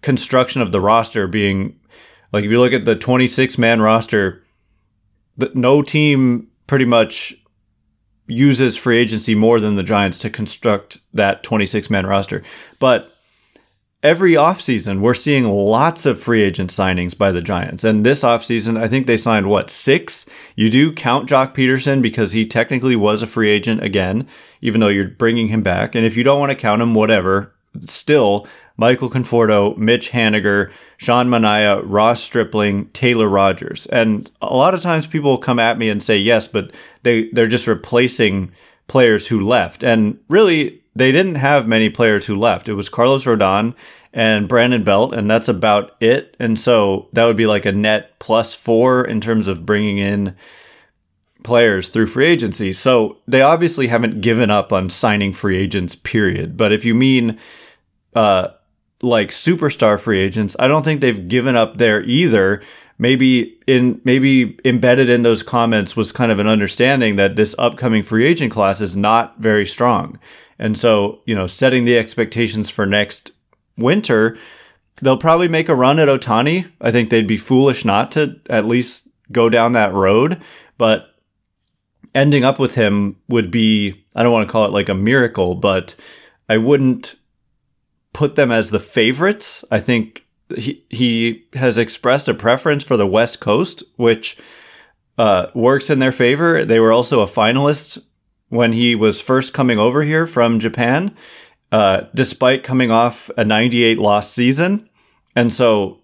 construction 0.00 0.62
of 0.62 0.70
the 0.70 0.80
roster 0.80 1.26
being 1.26 1.78
like 2.32 2.44
if 2.44 2.50
you 2.50 2.60
look 2.60 2.72
at 2.72 2.84
the 2.84 2.94
26 2.94 3.58
man 3.58 3.80
roster, 3.80 4.44
no 5.54 5.82
team 5.82 6.48
pretty 6.66 6.84
much 6.84 7.34
uses 8.28 8.76
free 8.76 8.98
agency 8.98 9.34
more 9.34 9.58
than 9.58 9.76
the 9.76 9.82
Giants 9.82 10.18
to 10.20 10.30
construct 10.30 10.98
that 11.12 11.42
26 11.42 11.90
man 11.90 12.06
roster. 12.06 12.42
But 12.78 13.12
every 14.02 14.32
offseason, 14.32 15.00
we're 15.00 15.14
seeing 15.14 15.46
lots 15.46 16.06
of 16.06 16.20
free 16.20 16.42
agent 16.42 16.70
signings 16.70 17.16
by 17.16 17.32
the 17.32 17.42
Giants. 17.42 17.82
And 17.82 18.06
this 18.06 18.22
offseason, 18.22 18.80
I 18.80 18.86
think 18.86 19.06
they 19.06 19.16
signed 19.16 19.48
what, 19.48 19.70
six? 19.70 20.26
You 20.54 20.70
do 20.70 20.92
count 20.92 21.28
Joc 21.28 21.54
Pederson 21.54 22.00
because 22.00 22.32
he 22.32 22.46
technically 22.46 22.96
was 22.96 23.22
a 23.22 23.26
free 23.26 23.50
agent 23.50 23.82
again, 23.82 24.28
even 24.60 24.80
though 24.80 24.88
you're 24.88 25.08
bringing 25.08 25.48
him 25.48 25.62
back. 25.62 25.94
And 25.94 26.06
if 26.06 26.16
you 26.16 26.22
don't 26.22 26.40
want 26.40 26.50
to 26.50 26.56
count 26.56 26.82
him, 26.82 26.94
whatever 26.94 27.54
still 27.80 28.46
Michael 28.78 29.10
Conforto, 29.10 29.76
Mitch 29.76 30.12
Haniger, 30.12 30.70
Sean 30.96 31.28
Manaea, 31.28 31.82
Ross 31.84 32.22
Stripling, 32.22 32.86
Taylor 32.90 33.28
Rogers. 33.28 33.86
And 33.86 34.30
a 34.40 34.54
lot 34.54 34.72
of 34.72 34.80
times 34.80 35.06
people 35.06 35.36
come 35.36 35.58
at 35.58 35.76
me 35.76 35.90
and 35.90 36.02
say, 36.02 36.16
yes, 36.16 36.46
but 36.46 36.70
they, 37.02 37.28
they're 37.32 37.48
just 37.48 37.66
replacing 37.66 38.52
players 38.86 39.28
who 39.28 39.40
left. 39.40 39.82
And 39.82 40.20
really, 40.28 40.82
they 40.94 41.10
didn't 41.10 41.34
have 41.34 41.66
many 41.66 41.90
players 41.90 42.26
who 42.26 42.38
left. 42.38 42.68
It 42.68 42.74
was 42.74 42.88
Carlos 42.88 43.24
Rodon 43.24 43.74
and 44.12 44.48
Brandon 44.48 44.84
Belt, 44.84 45.12
and 45.12 45.28
that's 45.28 45.48
about 45.48 45.96
it. 46.00 46.36
And 46.38 46.58
so 46.58 47.08
that 47.12 47.26
would 47.26 47.36
be 47.36 47.46
like 47.46 47.66
a 47.66 47.72
net 47.72 48.18
plus 48.20 48.54
four 48.54 49.04
in 49.04 49.20
terms 49.20 49.48
of 49.48 49.66
bringing 49.66 49.98
in 49.98 50.36
players 51.42 51.88
through 51.88 52.06
free 52.06 52.26
agency. 52.26 52.72
So 52.72 53.18
they 53.26 53.42
obviously 53.42 53.88
haven't 53.88 54.20
given 54.20 54.50
up 54.50 54.72
on 54.72 54.88
signing 54.88 55.32
free 55.32 55.56
agents, 55.56 55.96
period. 55.96 56.56
But 56.56 56.72
if 56.72 56.84
you 56.84 56.94
mean 56.94 57.38
uh, 58.14 58.48
like 59.02 59.30
superstar 59.30 59.98
free 59.98 60.20
agents, 60.20 60.56
I 60.58 60.68
don't 60.68 60.82
think 60.82 61.00
they've 61.00 61.28
given 61.28 61.56
up 61.56 61.78
there 61.78 62.02
either. 62.02 62.62
Maybe 63.00 63.58
in 63.66 64.00
maybe 64.04 64.58
embedded 64.64 65.08
in 65.08 65.22
those 65.22 65.44
comments 65.44 65.96
was 65.96 66.10
kind 66.10 66.32
of 66.32 66.40
an 66.40 66.48
understanding 66.48 67.14
that 67.14 67.36
this 67.36 67.54
upcoming 67.56 68.02
free 68.02 68.26
agent 68.26 68.52
class 68.52 68.80
is 68.80 68.96
not 68.96 69.38
very 69.38 69.64
strong. 69.64 70.18
And 70.58 70.76
so, 70.76 71.20
you 71.24 71.34
know, 71.34 71.46
setting 71.46 71.84
the 71.84 71.96
expectations 71.96 72.68
for 72.68 72.86
next 72.86 73.30
winter, 73.76 74.36
they'll 75.00 75.16
probably 75.16 75.46
make 75.46 75.68
a 75.68 75.76
run 75.76 76.00
at 76.00 76.08
Ohtani. 76.08 76.70
I 76.80 76.90
think 76.90 77.10
they'd 77.10 77.26
be 77.26 77.36
foolish 77.36 77.84
not 77.84 78.10
to 78.12 78.40
at 78.50 78.66
least 78.66 79.08
go 79.30 79.48
down 79.48 79.72
that 79.72 79.94
road. 79.94 80.42
But 80.76 81.14
ending 82.14 82.44
up 82.44 82.58
with 82.58 82.74
him 82.74 83.16
would 83.28 83.52
be, 83.52 84.04
I 84.16 84.24
don't 84.24 84.32
want 84.32 84.48
to 84.48 84.52
call 84.52 84.64
it 84.64 84.72
like 84.72 84.88
a 84.88 84.94
miracle, 84.94 85.54
but 85.54 85.94
I 86.48 86.56
wouldn't 86.56 87.14
put 88.18 88.34
them 88.34 88.50
as 88.50 88.70
the 88.70 88.80
favorites. 88.80 89.64
I 89.70 89.78
think 89.78 90.24
he, 90.56 90.84
he 90.90 91.46
has 91.52 91.78
expressed 91.78 92.26
a 92.26 92.34
preference 92.34 92.82
for 92.82 92.96
the 92.96 93.06
West 93.06 93.38
Coast, 93.38 93.84
which 93.94 94.36
uh, 95.16 95.46
works 95.54 95.88
in 95.88 96.00
their 96.00 96.10
favor. 96.10 96.64
They 96.64 96.80
were 96.80 96.90
also 96.90 97.20
a 97.20 97.28
finalist 97.28 98.02
when 98.48 98.72
he 98.72 98.96
was 98.96 99.20
first 99.20 99.54
coming 99.54 99.78
over 99.78 100.02
here 100.02 100.26
from 100.26 100.58
Japan, 100.58 101.14
uh, 101.70 102.06
despite 102.12 102.64
coming 102.64 102.90
off 102.90 103.30
a 103.36 103.44
98 103.44 104.00
loss 104.00 104.32
season. 104.32 104.90
And 105.36 105.52
so, 105.52 106.02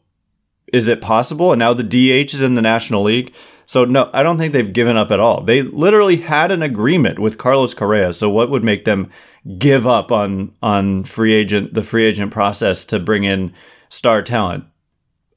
is 0.72 0.86
it 0.86 1.00
possible? 1.00 1.50
And 1.50 1.58
now 1.58 1.74
the 1.74 1.82
DH 1.82 2.32
is 2.32 2.42
in 2.42 2.54
the 2.54 2.62
National 2.62 3.02
League. 3.02 3.34
So 3.66 3.84
no, 3.84 4.10
I 4.12 4.22
don't 4.22 4.38
think 4.38 4.52
they've 4.52 4.72
given 4.72 4.96
up 4.96 5.10
at 5.10 5.20
all. 5.20 5.42
They 5.42 5.62
literally 5.62 6.18
had 6.18 6.50
an 6.50 6.62
agreement 6.62 7.18
with 7.18 7.38
Carlos 7.38 7.74
Correa. 7.74 8.12
So 8.12 8.28
what 8.28 8.50
would 8.50 8.64
make 8.64 8.84
them 8.84 9.10
give 9.58 9.86
up 9.86 10.12
on 10.12 10.54
on 10.62 11.04
free 11.04 11.34
agent 11.34 11.74
the 11.74 11.82
free 11.82 12.04
agent 12.04 12.30
process 12.30 12.84
to 12.86 12.98
bring 12.98 13.24
in 13.24 13.52
star 13.88 14.22
talent? 14.22 14.64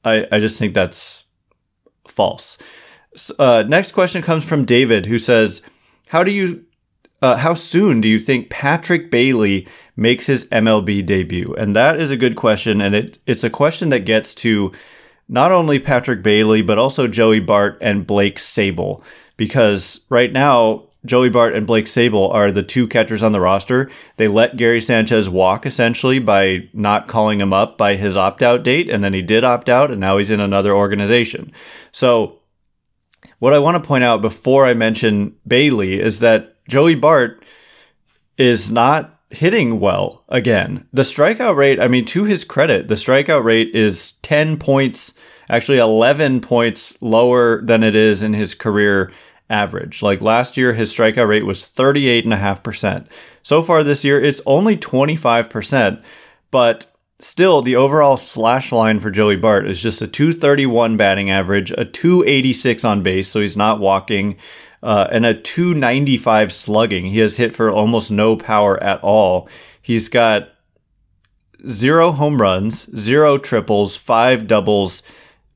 I 0.04 0.26
I 0.30 0.40
just 0.40 0.58
think 0.58 0.74
that's 0.74 1.24
false. 2.06 2.58
Uh, 3.38 3.64
next 3.66 3.92
question 3.92 4.22
comes 4.22 4.46
from 4.46 4.64
David, 4.64 5.06
who 5.06 5.18
says, 5.18 5.62
"How 6.08 6.22
do 6.22 6.30
you 6.30 6.64
uh, 7.20 7.36
how 7.36 7.54
soon 7.54 8.00
do 8.00 8.08
you 8.08 8.18
think 8.18 8.50
Patrick 8.50 9.10
Bailey 9.10 9.66
makes 9.96 10.26
his 10.26 10.44
MLB 10.46 11.04
debut? 11.04 11.54
And 11.58 11.74
that 11.74 12.00
is 12.00 12.10
a 12.10 12.16
good 12.16 12.36
question, 12.36 12.80
and 12.80 12.94
it 12.94 13.18
it's 13.26 13.44
a 13.44 13.50
question 13.50 13.88
that 13.88 14.00
gets 14.00 14.34
to 14.36 14.72
not 15.28 15.52
only 15.52 15.78
Patrick 15.78 16.22
Bailey, 16.22 16.62
but 16.62 16.78
also 16.78 17.06
Joey 17.06 17.40
Bart 17.40 17.78
and 17.80 18.06
Blake 18.06 18.38
Sabol. 18.38 19.02
Because 19.36 20.00
right 20.08 20.32
now, 20.32 20.88
Joey 21.04 21.28
Bart 21.28 21.54
and 21.54 21.66
Blake 21.66 21.84
Sabol 21.84 22.32
are 22.32 22.50
the 22.50 22.62
two 22.62 22.88
catchers 22.88 23.22
on 23.22 23.32
the 23.32 23.40
roster. 23.40 23.90
They 24.16 24.26
let 24.26 24.56
Gary 24.56 24.80
Sanchez 24.80 25.28
walk 25.28 25.64
essentially 25.64 26.18
by 26.18 26.68
not 26.72 27.06
calling 27.06 27.40
him 27.40 27.52
up 27.52 27.78
by 27.78 27.96
his 27.96 28.16
opt 28.16 28.42
out 28.42 28.64
date. 28.64 28.88
And 28.88 29.04
then 29.04 29.12
he 29.12 29.22
did 29.22 29.44
opt 29.44 29.68
out, 29.68 29.90
and 29.90 30.00
now 30.00 30.16
he's 30.16 30.30
in 30.30 30.40
another 30.40 30.74
organization. 30.74 31.52
So, 31.92 32.40
what 33.38 33.52
I 33.52 33.58
want 33.58 33.80
to 33.80 33.86
point 33.86 34.04
out 34.04 34.20
before 34.20 34.66
I 34.66 34.74
mention 34.74 35.36
Bailey 35.46 36.00
is 36.00 36.20
that 36.20 36.64
Joey 36.66 36.94
Bart 36.94 37.44
is 38.36 38.72
not 38.72 39.17
hitting 39.30 39.80
well 39.80 40.24
again. 40.28 40.86
The 40.92 41.02
strikeout 41.02 41.56
rate, 41.56 41.80
I 41.80 41.88
mean, 41.88 42.04
to 42.06 42.24
his 42.24 42.44
credit, 42.44 42.88
the 42.88 42.94
strikeout 42.94 43.44
rate 43.44 43.74
is 43.74 44.12
10 44.22 44.58
points, 44.58 45.14
actually 45.48 45.78
11 45.78 46.40
points 46.40 46.96
lower 47.00 47.62
than 47.62 47.82
it 47.82 47.94
is 47.94 48.22
in 48.22 48.34
his 48.34 48.54
career 48.54 49.12
average. 49.50 50.02
Like 50.02 50.20
last 50.20 50.56
year, 50.56 50.74
his 50.74 50.94
strikeout 50.94 51.28
rate 51.28 51.46
was 51.46 51.64
38.5%. 51.64 53.06
So 53.42 53.62
far 53.62 53.82
this 53.82 54.04
year, 54.04 54.22
it's 54.22 54.42
only 54.46 54.76
25%, 54.76 56.02
but 56.50 56.86
still 57.20 57.62
the 57.62 57.76
overall 57.76 58.16
slash 58.16 58.72
line 58.72 59.00
for 59.00 59.10
Joey 59.10 59.36
Bart 59.36 59.66
is 59.66 59.82
just 59.82 60.02
a 60.02 60.06
231 60.06 60.96
batting 60.96 61.30
average, 61.30 61.70
a 61.72 61.84
286 61.84 62.84
on 62.84 63.02
base, 63.02 63.28
so 63.28 63.40
he's 63.40 63.56
not 63.56 63.80
walking, 63.80 64.36
uh, 64.82 65.08
and 65.10 65.26
a 65.26 65.34
295 65.34 66.52
slugging. 66.52 67.06
He 67.06 67.18
has 67.18 67.36
hit 67.36 67.54
for 67.54 67.70
almost 67.70 68.10
no 68.10 68.36
power 68.36 68.82
at 68.82 69.02
all. 69.02 69.48
He's 69.80 70.08
got 70.08 70.50
zero 71.68 72.12
home 72.12 72.40
runs, 72.40 72.88
zero 72.96 73.38
triples, 73.38 73.96
five 73.96 74.46
doubles, 74.46 75.02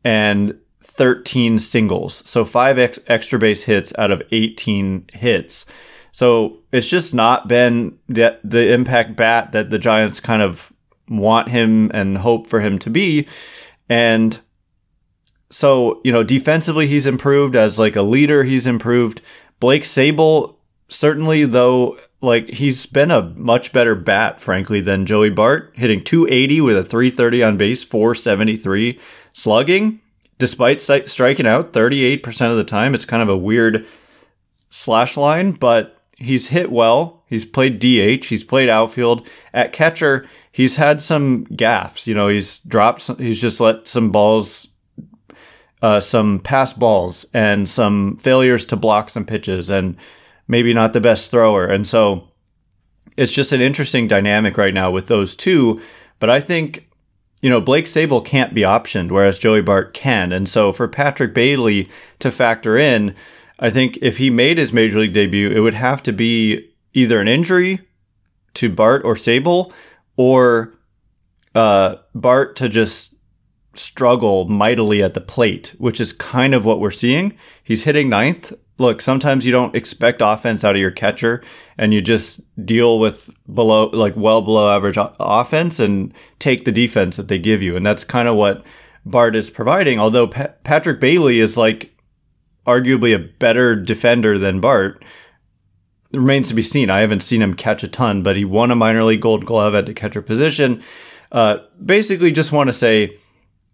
and 0.05 0.59
13 0.83 1.59
singles. 1.59 2.23
So 2.27 2.45
five 2.45 2.79
ex- 2.79 2.99
extra 3.07 3.39
base 3.39 3.65
hits 3.65 3.93
out 3.99 4.11
of 4.11 4.23
18 4.31 5.07
hits. 5.13 5.67
So 6.11 6.59
it's 6.73 6.89
just 6.89 7.15
not 7.15 7.49
been 7.49 7.99
the, 8.09 8.39
the 8.45 8.73
impact 8.73 9.17
bat 9.17 9.53
that 9.53 9.71
the 9.71 9.79
Giants 9.79 10.21
kind 10.21 10.43
of 10.43 10.73
want 11.09 11.49
him 11.49 11.91
and 11.95 12.19
hope 12.19 12.47
for 12.47 12.61
him 12.61 12.79
to 12.81 12.91
be. 12.91 13.27
And 13.89 14.39
so, 15.53 16.01
you 16.03 16.11
know, 16.11 16.23
defensively, 16.23 16.87
he's 16.87 17.07
improved 17.07 17.57
as 17.57 17.79
like 17.79 17.95
a 17.95 18.03
leader. 18.03 18.43
He's 18.45 18.67
improved. 18.67 19.21
Blake 19.61 19.83
Sabol, 19.83 20.55
certainly, 20.88 21.45
though, 21.45 21.99
like 22.23 22.49
he's 22.49 22.87
been 22.87 23.11
a 23.11 23.23
much 23.37 23.71
better 23.71 23.95
bat, 23.95 24.41
frankly, 24.41 24.81
than 24.81 25.05
Joey 25.05 25.29
Bart, 25.29 25.75
hitting 25.75 26.03
280 26.03 26.62
with 26.62 26.79
a 26.79 26.83
330 26.83 27.43
on 27.43 27.57
base, 27.59 27.85
473 27.85 28.99
slugging, 29.35 30.01
despite 30.38 30.81
striking 30.81 31.47
out 31.47 31.75
38% 31.75 32.51
of 32.51 32.57
the 32.57 32.65
time. 32.65 32.95
It's 32.95 33.05
kind 33.05 33.23
of 33.23 33.29
a 33.29 33.37
weird 33.37 33.87
slash 34.71 35.19
line, 35.19 35.53
but 35.53 36.01
he's 36.17 36.49
hit 36.49 36.73
well. 36.73 37.25
He's 37.27 37.45
played 37.45 37.79
DH. 37.79 38.27
He's 38.27 38.45
played 38.45 38.71
outfield. 38.71 39.29
At 39.53 39.75
catcher, 39.75 40.27
he's 40.51 40.77
had 40.77 41.03
some 41.03 41.47
gaffes. 41.49 42.07
You 42.07 42.15
know, 42.15 42.29
he's 42.29 42.59
dropped. 42.61 43.03
Some, 43.03 43.19
he's 43.19 43.41
just 43.41 43.61
let 43.61 43.87
some 43.87 44.11
balls, 44.11 44.69
uh, 45.83 46.01
some 46.01 46.38
pass 46.38 46.73
balls, 46.73 47.27
and 47.35 47.68
some 47.68 48.16
failures 48.16 48.64
to 48.66 48.77
block 48.77 49.11
some 49.11 49.27
pitches, 49.27 49.68
and 49.68 49.97
maybe 50.49 50.73
not 50.73 50.92
the 50.92 51.01
best 51.01 51.31
thrower. 51.31 51.66
And 51.66 51.87
so, 51.87 52.29
it's 53.16 53.33
just 53.33 53.53
an 53.53 53.61
interesting 53.61 54.09
dynamic 54.09 54.57
right 54.57 54.73
now 54.73 54.90
with 54.90 55.09
those 55.09 55.37
two. 55.37 55.81
But 56.18 56.31
I 56.31 56.40
think. 56.40 56.88
You 57.45 57.51
know, 57.51 57.61
Blake 57.61 57.87
Sabol 57.87 58.25
can't 58.25 58.55
be 58.55 58.61
optioned, 58.61 59.11
whereas 59.11 59.37
Joey 59.37 59.62
Bart 59.62 59.92
can. 59.95 60.31
And 60.31 60.49
so 60.49 60.73
for 60.73 60.87
Patrick 60.87 61.35
Bailey 61.35 61.90
to 62.21 62.31
factor 62.31 62.77
in, 62.77 63.16
I 63.59 63.68
think 63.68 63.99
if 64.01 64.18
he 64.18 64.31
made 64.31 64.59
his 64.59 64.73
major 64.73 65.01
league 65.01 65.12
debut, 65.12 65.51
it 65.51 65.59
would 65.59 65.75
have 65.75 66.03
to 66.05 66.12
be 66.12 66.73
either 66.92 67.21
an 67.21 67.29
injury 67.29 67.81
to 68.55 68.68
Bart 68.68 69.03
or 69.05 69.14
Sabol 69.14 69.73
or 70.16 70.75
uh, 71.55 71.97
Bart 72.14 72.57
to 72.57 72.68
just 72.68 73.12
struggle 73.75 74.47
mightily 74.47 75.03
at 75.03 75.15
the 75.15 75.21
plate, 75.21 75.75
which 75.79 76.01
is 76.01 76.13
kind 76.13 76.55
of 76.55 76.65
what 76.65 76.81
we're 76.81 76.91
seeing. 76.91 77.37
He's 77.63 77.85
hitting 77.85 78.09
ninth. 78.09 78.53
Look, 78.79 79.01
sometimes 79.01 79.47
you 79.47 79.53
don't 79.53 79.75
expect 79.77 80.23
offense 80.25 80.65
out 80.65 80.75
of 80.75 80.81
your 80.81 80.91
catcher 80.91 81.43
and 81.79 81.95
you 81.95 82.01
just 82.01 82.41
deal 82.65 82.99
with 82.99 83.31
below, 83.53 83.87
like 83.87 84.17
well 84.17 84.43
below 84.43 84.75
average 84.75 84.99
offense 84.99 85.79
and 85.79 86.13
take 86.39 86.65
the 86.65 86.73
defense 86.73 87.17
that 87.17 87.29
they 87.29 87.39
give 87.39 87.63
you. 87.63 87.77
And 87.77 87.87
that's 87.87 88.05
kind 88.05 88.29
of 88.29 88.37
what 88.37 88.65
Bart 89.05 89.37
is 89.37 89.51
providing. 89.51 89.99
Although 89.99 90.27
pa- 90.27 90.55
Patrick 90.65 91.01
Bailey 91.01 91.41
is 91.41 91.57
like 91.57 91.95
arguably 92.67 93.15
a 93.15 93.19
better 93.19 93.77
defender 93.77 94.39
than 94.39 94.61
Bart. 94.61 95.05
Remains 96.13 96.49
to 96.49 96.55
be 96.55 96.63
seen. 96.63 96.91
I 96.91 97.01
haven't 97.01 97.23
seen 97.23 97.41
him 97.41 97.55
catch 97.55 97.83
a 97.83 97.89
ton, 97.89 98.23
but 98.23 98.37
he 98.37 98.45
won 98.45 98.71
a 98.71 98.77
minor 98.77 99.03
league 99.03 99.23
gold 99.23 99.47
glove 99.47 99.75
at 99.75 99.87
the 99.87 99.95
catcher 99.95 100.21
position. 100.21 100.83
Uh, 101.31 101.59
basically, 101.83 102.31
just 102.31 102.53
want 102.53 102.69
to 102.69 102.73
say 102.73 103.17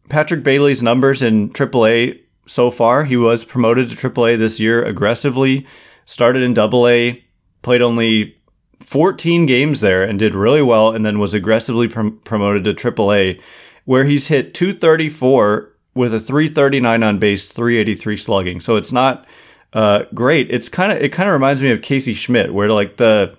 Patrick 0.09 0.43
Bailey's 0.43 0.83
numbers 0.83 1.23
in 1.23 1.51
AAA 1.51 2.21
so 2.47 2.71
far. 2.71 3.05
He 3.05 3.17
was 3.17 3.45
promoted 3.45 3.89
to 3.91 3.97
AAA 3.97 4.39
this 4.39 4.59
year 4.59 4.83
aggressively, 4.83 5.67
started 6.05 6.43
in 6.43 6.59
AA, 6.59 7.21
played 7.63 7.83
only 7.83 8.37
14 8.81 9.47
games 9.47 9.81
there 9.81 10.03
and 10.03 10.19
did 10.19 10.35
really 10.35 10.63
well, 10.63 10.91
and 10.91 11.05
then 11.05 11.19
was 11.19 11.35
aggressively 11.35 11.89
prom- 11.89 12.21
promoted 12.25 12.65
to 12.65 12.73
AAA, 12.73 13.41
where 13.85 14.05
he's 14.05 14.29
hit 14.29 14.55
234 14.55 15.75
with 15.95 16.15
a 16.15 16.21
339 16.21 17.03
on 17.03 17.19
base, 17.19 17.51
383 17.51 18.17
slugging. 18.17 18.61
So 18.61 18.77
it's 18.77 18.93
not 18.93 19.27
uh, 19.73 20.05
great. 20.15 20.51
It's 20.51 20.69
kind 20.69 20.93
of 20.93 20.99
it 20.99 21.13
kind 21.13 21.29
of 21.29 21.33
reminds 21.33 21.63
me 21.63 21.71
of 21.71 21.83
Casey 21.83 22.15
Schmitt, 22.15 22.55
where 22.55 22.71
like 22.71 22.97
the 22.97 23.37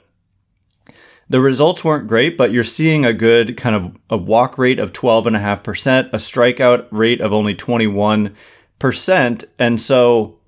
the 1.29 1.39
results 1.39 1.83
weren't 1.85 2.07
great, 2.07 2.37
but 2.37 2.51
you're 2.51 2.63
seeing 2.63 3.05
a 3.05 3.13
good 3.13 3.55
kind 3.55 3.75
of 3.75 3.95
a 4.09 4.17
walk 4.17 4.57
rate 4.57 4.79
of 4.79 4.91
12.5%, 4.91 6.07
a 6.07 6.17
strikeout 6.17 6.87
rate 6.89 7.21
of 7.21 7.31
only 7.31 7.53
21%. 7.53 9.45
And 9.59 9.79
so 9.79 10.39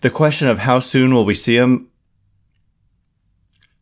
the 0.00 0.10
question 0.10 0.48
of 0.48 0.58
how 0.58 0.80
soon 0.80 1.14
will 1.14 1.24
we 1.24 1.34
see 1.34 1.56
him 1.56 1.88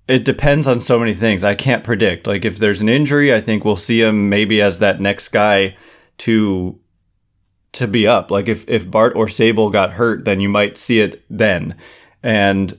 it 0.09 0.24
depends 0.24 0.66
on 0.66 0.81
so 0.81 0.98
many 0.98 1.14
things. 1.14 1.44
I 1.44 1.55
can't 1.55 1.85
predict. 1.85 2.26
Like 2.26 2.44
if 2.44 2.59
there's 2.59 2.81
an 2.81 2.88
injury, 2.88 3.33
I 3.33 3.40
think 3.40 3.64
we'll 3.64 3.76
see 3.76 4.02
him 4.02 4.28
maybe 4.28 4.61
as 4.61 4.78
that 4.81 5.00
next 5.00 5.28
guy 5.28 5.76
to 6.18 6.78
to 7.72 7.87
be 7.87 8.07
up. 8.07 8.31
Like 8.31 8.48
if 8.48 8.68
if 8.68 8.90
Bart 8.90 9.14
or 9.16 9.26
Sabol 9.26 9.72
got 9.72 9.92
hurt, 9.92 10.24
then 10.24 10.40
you 10.40 10.48
might 10.48 10.76
see 10.76 11.00
it 11.00 11.24
then. 11.31 11.76
And 12.22 12.78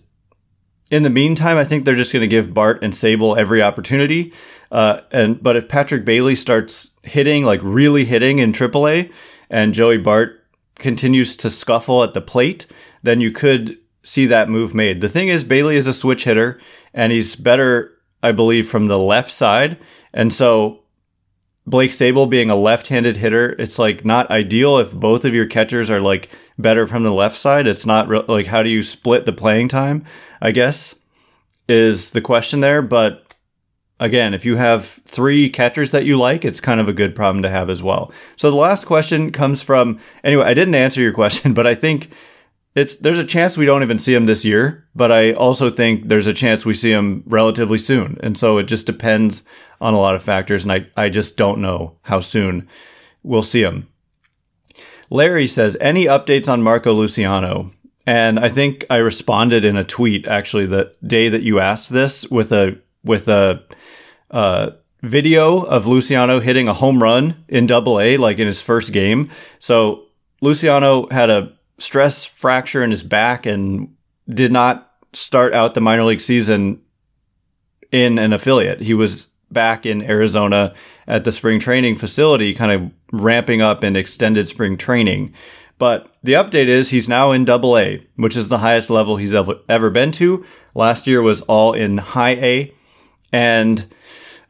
in 0.93 1.01
the 1.01 1.09
meantime, 1.09 1.57
I 1.57 1.63
think 1.63 1.85
they're 1.85 1.95
just 1.95 2.13
going 2.13 2.21
to 2.21 2.27
give 2.27 2.53
Bart 2.53 2.83
and 2.83 2.93
Sabol 2.93 3.35
every 3.35 3.63
opportunity. 3.63 4.31
Uh, 4.71 5.01
and 5.11 5.41
but 5.41 5.55
if 5.55 5.67
Patrick 5.67 6.05
Bailey 6.05 6.35
starts 6.35 6.91
hitting 7.01 7.43
like 7.43 7.61
really 7.63 8.05
hitting 8.05 8.37
in 8.37 8.51
AAA, 8.51 9.11
and 9.49 9.73
Joey 9.73 9.97
Bart 9.97 10.45
continues 10.75 11.35
to 11.37 11.49
scuffle 11.49 12.03
at 12.03 12.13
the 12.13 12.21
plate, 12.21 12.67
then 13.01 13.21
you 13.21 13.31
could 13.31 13.79
see 14.03 14.27
that 14.27 14.49
move 14.49 14.75
made. 14.75 15.01
The 15.01 15.09
thing 15.09 15.29
is, 15.29 15.43
Bailey 15.43 15.77
is 15.77 15.87
a 15.87 15.93
switch 15.93 16.25
hitter, 16.25 16.61
and 16.93 17.11
he's 17.11 17.35
better, 17.35 17.97
I 18.21 18.31
believe, 18.31 18.69
from 18.69 18.85
the 18.85 18.99
left 18.99 19.31
side. 19.31 19.79
And 20.13 20.31
so 20.31 20.83
Blake 21.65 21.91
Sabol 21.91 22.29
being 22.29 22.51
a 22.51 22.55
left-handed 22.55 23.17
hitter, 23.17 23.55
it's 23.57 23.79
like 23.79 24.05
not 24.05 24.29
ideal 24.29 24.77
if 24.77 24.93
both 24.93 25.25
of 25.25 25.33
your 25.33 25.47
catchers 25.47 25.89
are 25.89 26.01
like 26.01 26.29
better 26.59 26.85
from 26.85 27.03
the 27.03 27.13
left 27.13 27.37
side. 27.37 27.67
It's 27.67 27.85
not 27.85 28.07
re- 28.07 28.23
like 28.27 28.47
how 28.47 28.63
do 28.63 28.69
you 28.69 28.83
split 28.83 29.25
the 29.25 29.33
playing 29.33 29.69
time? 29.69 30.03
I 30.43 30.51
guess 30.51 30.93
is 31.69 32.11
the 32.11 32.21
question 32.21 32.59
there. 32.59 32.81
But 32.81 33.33
again, 33.99 34.33
if 34.33 34.45
you 34.45 34.57
have 34.57 34.85
three 35.05 35.49
catchers 35.49 35.91
that 35.91 36.05
you 36.05 36.19
like, 36.19 36.43
it's 36.43 36.59
kind 36.59 36.81
of 36.81 36.89
a 36.89 36.93
good 36.93 37.15
problem 37.15 37.41
to 37.43 37.49
have 37.49 37.69
as 37.69 37.81
well. 37.81 38.11
So 38.35 38.51
the 38.51 38.57
last 38.57 38.85
question 38.85 39.31
comes 39.31 39.63
from 39.63 39.99
anyway. 40.21 40.43
I 40.43 40.53
didn't 40.53 40.75
answer 40.75 41.01
your 41.01 41.13
question, 41.21 41.53
but 41.53 41.65
I 41.65 41.73
think 41.73 42.11
it's 42.75 42.97
there's 42.97 43.19
a 43.19 43.23
chance 43.23 43.55
we 43.55 43.65
don't 43.65 43.83
even 43.83 43.99
see 43.99 44.13
him 44.13 44.25
this 44.25 44.43
year, 44.43 44.85
but 44.93 45.11
I 45.11 45.31
also 45.31 45.69
think 45.69 46.09
there's 46.09 46.27
a 46.27 46.33
chance 46.33 46.65
we 46.65 46.73
see 46.73 46.91
him 46.91 47.23
relatively 47.25 47.77
soon. 47.77 48.17
And 48.21 48.37
so 48.37 48.57
it 48.57 48.63
just 48.63 48.85
depends 48.85 49.43
on 49.79 49.93
a 49.93 49.99
lot 49.99 50.15
of 50.15 50.23
factors, 50.23 50.63
and 50.63 50.73
I, 50.73 50.87
I 50.97 51.09
just 51.09 51.37
don't 51.37 51.61
know 51.61 51.97
how 52.01 52.19
soon 52.19 52.67
we'll 53.21 53.43
see 53.43 53.61
him. 53.61 53.87
Larry 55.09 55.47
says, 55.47 55.77
any 55.79 56.05
updates 56.05 56.51
on 56.51 56.63
Marco 56.63 56.93
Luciano? 56.93 57.71
And 58.05 58.39
I 58.39 58.49
think 58.49 58.85
I 58.89 58.97
responded 58.97 59.63
in 59.63 59.77
a 59.77 59.83
tweet 59.83 60.27
actually 60.27 60.65
the 60.65 60.93
day 61.05 61.29
that 61.29 61.41
you 61.41 61.59
asked 61.59 61.91
this 61.91 62.27
with 62.29 62.51
a 62.51 62.77
with 63.03 63.27
a 63.27 63.63
uh, 64.31 64.71
video 65.01 65.61
of 65.61 65.85
Luciano 65.85 66.39
hitting 66.39 66.67
a 66.67 66.73
home 66.73 67.03
run 67.03 67.43
in 67.47 67.67
Double 67.67 67.99
A, 67.99 68.17
like 68.17 68.39
in 68.39 68.47
his 68.47 68.61
first 68.61 68.93
game. 68.93 69.29
So 69.59 70.05
Luciano 70.41 71.07
had 71.09 71.29
a 71.29 71.53
stress 71.77 72.25
fracture 72.25 72.83
in 72.83 72.91
his 72.91 73.03
back 73.03 73.45
and 73.45 73.95
did 74.27 74.51
not 74.51 74.91
start 75.13 75.53
out 75.53 75.73
the 75.73 75.81
minor 75.81 76.03
league 76.03 76.21
season 76.21 76.81
in 77.91 78.17
an 78.17 78.33
affiliate. 78.33 78.81
He 78.81 78.93
was 78.93 79.27
back 79.51 79.85
in 79.85 80.01
Arizona 80.01 80.73
at 81.07 81.25
the 81.25 81.31
spring 81.31 81.59
training 81.59 81.95
facility, 81.95 82.53
kind 82.53 82.71
of 82.71 82.91
ramping 83.11 83.61
up 83.61 83.83
in 83.83 83.95
extended 83.95 84.47
spring 84.47 84.77
training. 84.77 85.33
But 85.77 86.13
the 86.23 86.33
update 86.33 86.67
is 86.67 86.89
he's 86.89 87.09
now 87.09 87.31
in 87.31 87.45
double 87.45 87.77
A, 87.77 88.05
which 88.15 88.37
is 88.37 88.49
the 88.49 88.59
highest 88.59 88.89
level 88.89 89.17
he's 89.17 89.33
ever, 89.33 89.89
been 89.89 90.11
to. 90.13 90.45
Last 90.75 91.07
year 91.07 91.21
was 91.21 91.41
all 91.41 91.73
in 91.73 91.97
high 91.97 92.35
A. 92.35 92.73
And 93.31 93.85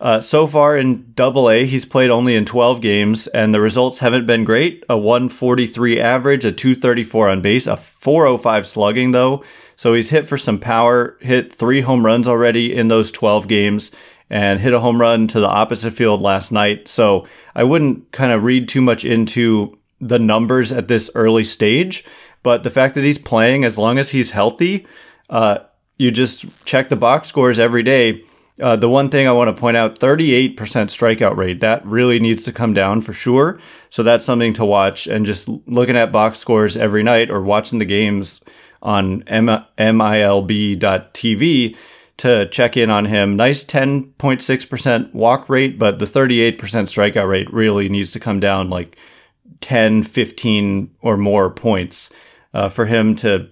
uh, 0.03 0.19
so 0.19 0.45
far 0.45 0.77
in 0.77 1.13
Double 1.13 1.49
A, 1.49 1.65
he's 1.65 1.85
played 1.85 2.09
only 2.09 2.35
in 2.35 2.43
12 2.43 2.81
games, 2.81 3.27
and 3.27 3.53
the 3.53 3.61
results 3.61 3.99
haven't 3.99 4.25
been 4.25 4.43
great. 4.43 4.83
A 4.89 4.97
143 4.97 5.97
average, 5.97 6.43
a 6.43 6.51
234 6.51 7.29
on 7.29 7.41
base, 7.41 7.67
a 7.67 7.77
405 7.77 8.67
slugging 8.67 9.11
though. 9.11 9.45
So 9.77 9.93
he's 9.93 10.09
hit 10.09 10.27
for 10.27 10.37
some 10.37 10.59
power, 10.59 11.17
hit 11.21 11.53
three 11.53 11.79
home 11.81 12.05
runs 12.05 12.27
already 12.27 12.75
in 12.75 12.89
those 12.89 13.13
12 13.13 13.47
games, 13.47 13.91
and 14.29 14.59
hit 14.59 14.73
a 14.73 14.81
home 14.81 14.99
run 14.99 15.27
to 15.27 15.39
the 15.39 15.47
opposite 15.47 15.93
field 15.93 16.21
last 16.21 16.51
night. 16.51 16.89
So 16.89 17.25
I 17.55 17.63
wouldn't 17.63 18.11
kind 18.11 18.33
of 18.33 18.43
read 18.43 18.67
too 18.67 18.81
much 18.81 19.05
into 19.05 19.77
the 20.07 20.19
numbers 20.19 20.71
at 20.71 20.87
this 20.87 21.09
early 21.15 21.43
stage, 21.43 22.03
but 22.43 22.63
the 22.63 22.69
fact 22.69 22.95
that 22.95 23.03
he's 23.03 23.17
playing, 23.17 23.63
as 23.63 23.77
long 23.77 23.97
as 23.97 24.09
he's 24.09 24.31
healthy, 24.31 24.85
uh, 25.29 25.57
you 25.97 26.11
just 26.11 26.45
check 26.65 26.89
the 26.89 26.95
box 26.95 27.27
scores 27.27 27.59
every 27.59 27.83
day 27.83 28.23
Uh, 28.61 28.75
the 28.75 28.87
one 28.87 29.09
thing 29.09 29.27
I 29.27 29.31
want 29.31 29.49
to 29.49 29.59
point 29.59 29.77
out 29.77 29.97
38% 29.97 30.55
strikeout 30.55 31.35
rate. 31.35 31.59
That 31.59 31.83
really 31.83 32.19
needs 32.19 32.43
to 32.43 32.51
come 32.51 32.71
down 32.71 33.01
for 33.01 33.11
sure. 33.11 33.59
So 33.89 34.03
that's 34.03 34.23
something 34.23 34.53
to 34.53 34.63
watch. 34.63 35.07
And 35.07 35.25
just 35.25 35.49
looking 35.65 35.97
at 35.97 36.11
box 36.11 36.37
scores 36.37 36.77
every 36.77 37.01
night 37.01 37.31
or 37.31 37.41
watching 37.41 37.79
the 37.79 37.85
games 37.85 38.41
on 38.83 39.23
M- 39.23 39.65
MILB.tv 39.79 41.75
to 42.17 42.47
check 42.47 42.77
in 42.77 42.91
on 42.91 43.05
him. 43.05 43.35
Nice 43.35 43.63
10.6% 43.63 45.13
walk 45.15 45.49
rate, 45.49 45.79
but 45.79 45.97
the 45.97 46.05
38% 46.05 46.57
strikeout 46.57 47.27
rate 47.27 47.51
really 47.51 47.89
needs 47.89 48.11
to 48.11 48.19
come 48.19 48.39
down 48.39 48.69
like 48.69 48.95
10, 49.61 50.03
15 50.03 50.95
or 51.01 51.17
more 51.17 51.49
points 51.49 52.09
uh, 52.53 52.69
for 52.69 52.85
him 52.85 53.15
to 53.15 53.49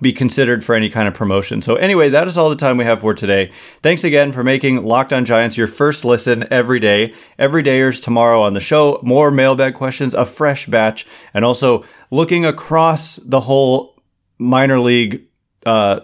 be 0.00 0.12
considered 0.12 0.64
for 0.64 0.74
any 0.74 0.88
kind 0.88 1.06
of 1.06 1.14
promotion. 1.14 1.60
So 1.60 1.74
anyway, 1.76 2.08
that 2.08 2.26
is 2.26 2.36
all 2.36 2.48
the 2.48 2.56
time 2.56 2.76
we 2.76 2.84
have 2.84 3.00
for 3.00 3.14
today. 3.14 3.50
Thanks 3.82 4.02
again 4.02 4.32
for 4.32 4.42
making 4.42 4.82
Locked 4.82 5.12
On 5.12 5.24
Giants 5.24 5.56
your 5.56 5.66
first 5.66 6.04
listen 6.04 6.46
every 6.50 6.80
day. 6.80 7.14
Every 7.38 7.62
dayers 7.62 8.02
tomorrow 8.02 8.40
on 8.42 8.54
the 8.54 8.60
show, 8.60 8.98
more 9.02 9.30
mailbag 9.30 9.74
questions, 9.74 10.14
a 10.14 10.24
fresh 10.24 10.66
batch, 10.66 11.06
and 11.34 11.44
also 11.44 11.84
looking 12.10 12.46
across 12.46 13.16
the 13.16 13.40
whole 13.40 14.00
minor 14.38 14.80
league 14.80 15.26
uh, 15.66 16.00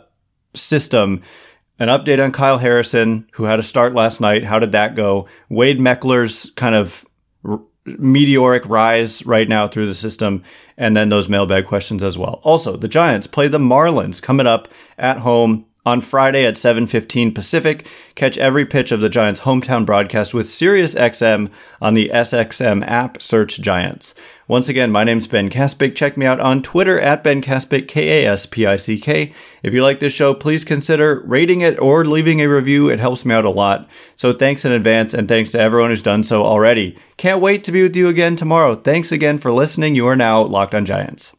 system. 0.54 1.22
An 1.78 1.88
update 1.88 2.22
on 2.22 2.32
Kyle 2.32 2.58
Harrison, 2.58 3.28
who 3.32 3.44
had 3.44 3.58
a 3.58 3.62
start 3.62 3.92
last 3.92 4.20
night. 4.20 4.44
How 4.44 4.58
did 4.58 4.72
that 4.72 4.94
go? 4.94 5.28
Wade 5.50 5.78
Meckler's 5.78 6.50
kind 6.56 6.74
of 6.74 7.04
meteoric 7.86 8.66
rise 8.66 9.24
right 9.26 9.48
now 9.48 9.68
through 9.68 9.86
the 9.86 9.94
system, 9.94 10.42
and 10.76 10.96
then 10.96 11.08
those 11.08 11.28
mailbag 11.28 11.66
questions 11.66 12.02
as 12.02 12.18
well. 12.18 12.40
Also, 12.42 12.76
the 12.76 12.88
Giants 12.88 13.26
play 13.26 13.48
the 13.48 13.58
Marlins 13.58 14.20
coming 14.20 14.46
up 14.46 14.68
at 14.98 15.18
home 15.18 15.65
on 15.86 16.02
Friday 16.02 16.44
at 16.44 16.56
7:15 16.56 17.32
Pacific. 17.32 17.86
Catch 18.14 18.36
every 18.36 18.66
pitch 18.66 18.92
of 18.92 19.00
the 19.00 19.08
Giants' 19.08 19.42
hometown 19.42 19.86
broadcast 19.86 20.34
with 20.34 20.46
SiriusXM 20.46 21.48
on 21.80 21.94
the 21.94 22.10
SXM 22.12 22.82
app. 22.86 23.22
Search 23.22 23.60
Giants. 23.60 24.14
Once 24.48 24.68
again, 24.68 24.92
my 24.92 25.04
name's 25.04 25.26
Ben 25.26 25.48
Kaspick. 25.48 25.94
Check 25.94 26.16
me 26.16 26.26
out 26.26 26.38
on 26.40 26.62
Twitter 26.62 27.00
at 27.00 27.24
Ben 27.24 27.42
Kaspick, 27.42 27.88
K-A-S-P-I-C-K. 27.88 29.32
If 29.62 29.74
you 29.74 29.82
like 29.82 30.00
this 30.00 30.12
show, 30.12 30.34
please 30.34 30.64
consider 30.64 31.22
rating 31.26 31.62
it 31.62 31.78
or 31.80 32.04
leaving 32.04 32.40
a 32.40 32.48
review. 32.48 32.88
It 32.88 33.00
helps 33.00 33.24
me 33.24 33.34
out 33.34 33.44
a 33.44 33.50
lot. 33.50 33.88
So 34.14 34.32
thanks 34.32 34.64
in 34.64 34.72
advance, 34.72 35.14
and 35.14 35.28
thanks 35.28 35.50
to 35.52 35.60
everyone 35.60 35.90
who's 35.90 36.02
done 36.02 36.22
so 36.22 36.44
already. 36.44 36.96
Can't 37.16 37.40
wait 37.40 37.64
to 37.64 37.72
be 37.72 37.82
with 37.82 37.96
you 37.96 38.08
again 38.08 38.36
tomorrow. 38.36 38.74
Thanks 38.74 39.10
again 39.10 39.38
for 39.38 39.52
listening. 39.52 39.94
You 39.94 40.06
are 40.06 40.16
now 40.16 40.42
Locked 40.42 40.74
on 40.74 40.84
Giants. 40.84 41.32